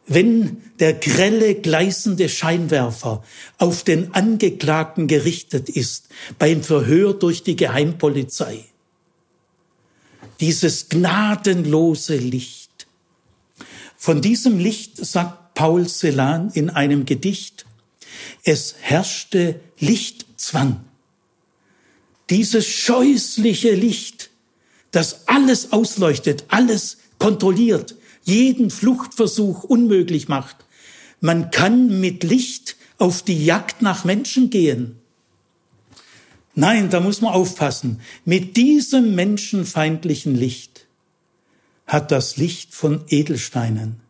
[0.06, 3.22] Wenn der grelle, gleißende Scheinwerfer
[3.58, 8.64] auf den Angeklagten gerichtet ist beim Verhör durch die Geheimpolizei,
[10.42, 12.88] dieses gnadenlose Licht.
[13.96, 17.64] Von diesem Licht sagt Paul Celan in einem Gedicht,
[18.42, 20.82] es herrschte Lichtzwang.
[22.28, 24.30] Dieses scheußliche Licht,
[24.90, 30.56] das alles ausleuchtet, alles kontrolliert, jeden Fluchtversuch unmöglich macht.
[31.20, 34.98] Man kann mit Licht auf die Jagd nach Menschen gehen.
[36.54, 38.00] Nein, da muss man aufpassen.
[38.24, 40.86] Mit diesem menschenfeindlichen Licht
[41.86, 44.00] hat das Licht von Edelsteinen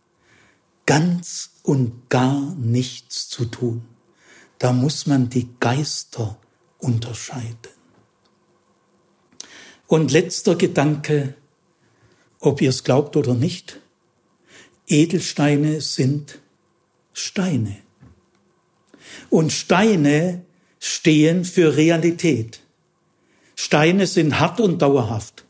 [0.87, 3.83] ganz und gar nichts zu tun.
[4.59, 6.39] Da muss man die Geister
[6.79, 7.57] unterscheiden.
[9.87, 11.35] Und letzter Gedanke,
[12.41, 13.81] ob ihr es glaubt oder nicht,
[14.87, 16.41] Edelsteine sind
[17.13, 17.77] Steine.
[19.31, 20.45] Und Steine
[20.85, 22.59] stehen für Realität.
[23.55, 25.45] Steine sind hart und dauerhaft.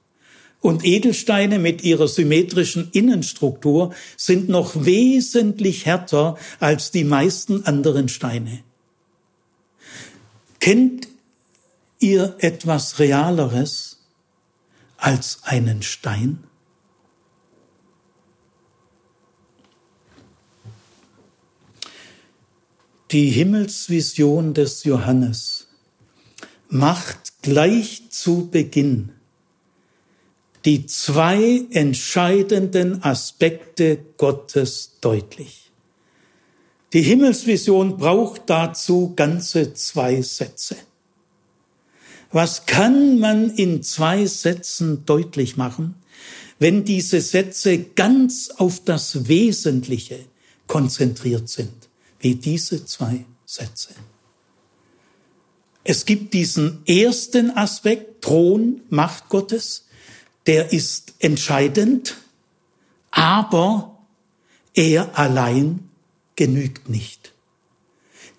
[0.61, 8.63] Und Edelsteine mit ihrer symmetrischen Innenstruktur sind noch wesentlich härter als die meisten anderen Steine.
[10.61, 11.09] Kennt
[11.99, 14.03] ihr etwas Realeres
[14.99, 16.45] als einen Stein?
[23.13, 25.67] Die Himmelsvision des Johannes
[26.71, 29.11] macht gleich zu Beginn
[30.65, 35.71] die zwei entscheidenden Aspekte Gottes deutlich.
[36.95, 40.77] Die Himmelsvision braucht dazu ganze zwei Sätze.
[42.31, 45.97] Was kann man in zwei Sätzen deutlich machen,
[46.59, 50.19] wenn diese Sätze ganz auf das Wesentliche
[50.67, 51.92] konzentriert sind?
[52.23, 53.91] Wie diese zwei Sätze.
[55.85, 59.87] Es gibt diesen ersten Aspekt, Thron, Macht Gottes,
[60.47, 62.17] der ist entscheidend,
[63.11, 63.99] aber
[64.75, 65.91] er allein
[66.37, 67.33] genügt nicht.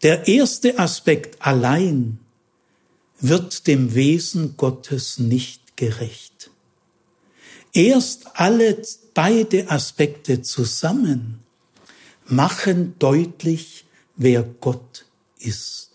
[0.02, 2.20] Der erste Aspekt allein
[3.20, 6.50] wird dem Wesen Gottes nicht gerecht.
[7.74, 8.82] Erst alle
[9.14, 11.43] beide Aspekte zusammen
[12.26, 15.06] machen deutlich, wer Gott
[15.40, 15.92] ist.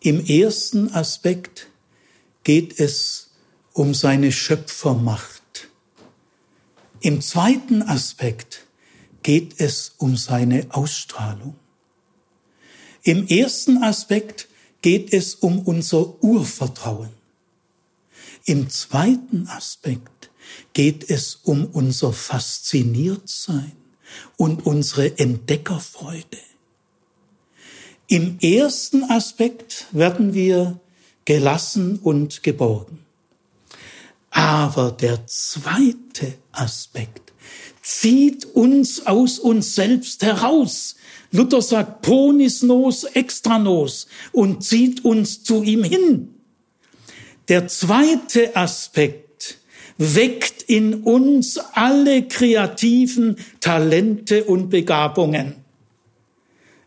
[0.00, 1.68] Im ersten Aspekt
[2.44, 3.30] geht es
[3.72, 5.68] um seine Schöpfermacht.
[7.00, 8.66] Im zweiten Aspekt
[9.22, 11.56] geht es um seine Ausstrahlung.
[13.04, 14.48] Im ersten Aspekt
[14.80, 17.10] geht es um unser Urvertrauen.
[18.44, 20.30] Im zweiten Aspekt
[20.72, 23.81] geht es um unser Fasziniertsein
[24.36, 26.38] und unsere Entdeckerfreude.
[28.08, 30.80] Im ersten Aspekt werden wir
[31.24, 32.98] gelassen und geborgen.
[34.30, 37.32] Aber der zweite Aspekt
[37.82, 40.96] zieht uns aus uns selbst heraus.
[41.30, 46.34] Luther sagt ponis nos extra nos und zieht uns zu ihm hin.
[47.48, 49.58] Der zweite Aspekt
[49.98, 55.56] weckt in uns alle kreativen Talente und Begabungen.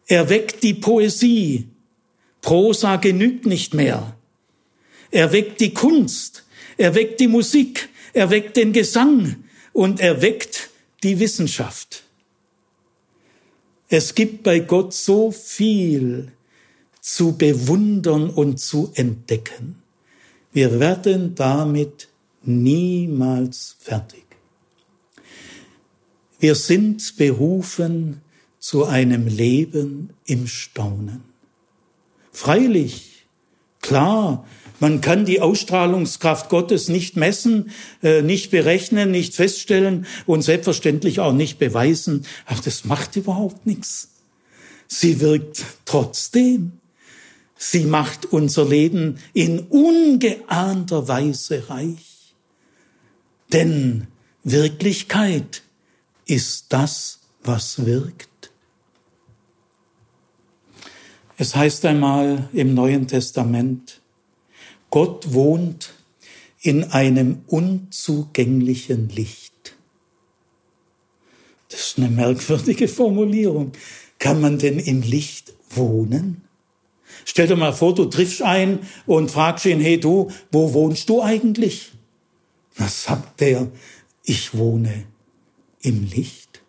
[0.08, 1.68] Er weckt die Poesie.
[2.42, 4.16] Prosa genügt nicht mehr.
[5.12, 6.44] Er weckt die Kunst.
[6.78, 7.90] Er weckt die Musik.
[8.14, 9.44] Er weckt den Gesang.
[9.74, 10.70] Und er weckt
[11.04, 12.04] die Wissenschaft.
[13.90, 16.32] Es gibt bei Gott so viel
[17.02, 19.82] zu bewundern und zu entdecken.
[20.52, 22.08] Wir werden damit
[22.48, 24.26] niemals fertig.
[26.40, 28.22] Wir sind berufen
[28.60, 31.24] zu einem Leben im Staunen.
[32.32, 33.26] Freilich,
[33.82, 34.46] klar,
[34.80, 37.72] man kann die Ausstrahlungskraft Gottes nicht messen,
[38.04, 42.26] äh, nicht berechnen, nicht feststellen und selbstverständlich auch nicht beweisen.
[42.46, 44.10] Ach, das macht überhaupt nichts.
[44.88, 46.74] Sie wirkt trotzdem.
[47.58, 52.15] Sie macht unser Leben in ungeahnter Weise reich.
[53.52, 54.08] Denn
[54.44, 55.64] Wirklichkeit
[56.26, 58.52] ist das, was wirkt.
[61.38, 64.02] Es heißt einmal im Neuen Testament,
[64.90, 65.94] Gott wohnt
[66.62, 69.76] in einem unzugänglichen Licht.
[71.70, 73.74] Das ist eine merkwürdige Formulierung.
[74.20, 76.42] Kann man denn im Licht wohnen?
[77.26, 81.22] Stell dir mal vor, du triffst einen und fragst ihn, hey du, wo wohnst du
[81.22, 81.92] eigentlich?
[82.78, 83.72] Was sagt der?
[84.24, 85.06] Ich wohne
[85.82, 86.62] im Licht.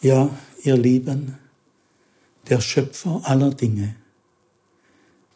[0.00, 0.30] Ja,
[0.62, 1.38] ihr Lieben,
[2.48, 3.96] der Schöpfer aller Dinge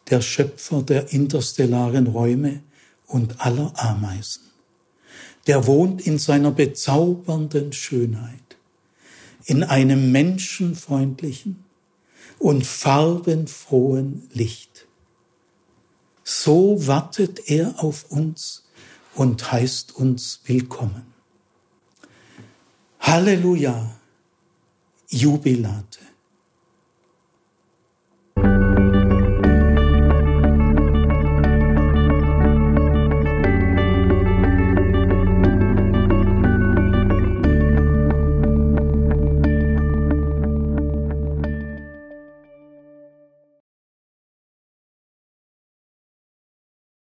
[0.09, 2.61] der Schöpfer der interstellaren Räume
[3.07, 4.43] und aller Ameisen.
[5.47, 8.57] Der wohnt in seiner bezaubernden Schönheit,
[9.45, 11.63] in einem menschenfreundlichen
[12.39, 14.72] und farbenfrohen Licht.
[16.23, 18.63] So wartet er auf uns
[19.15, 21.13] und heißt uns willkommen.
[22.99, 23.95] Halleluja,
[25.09, 25.99] Jubilate.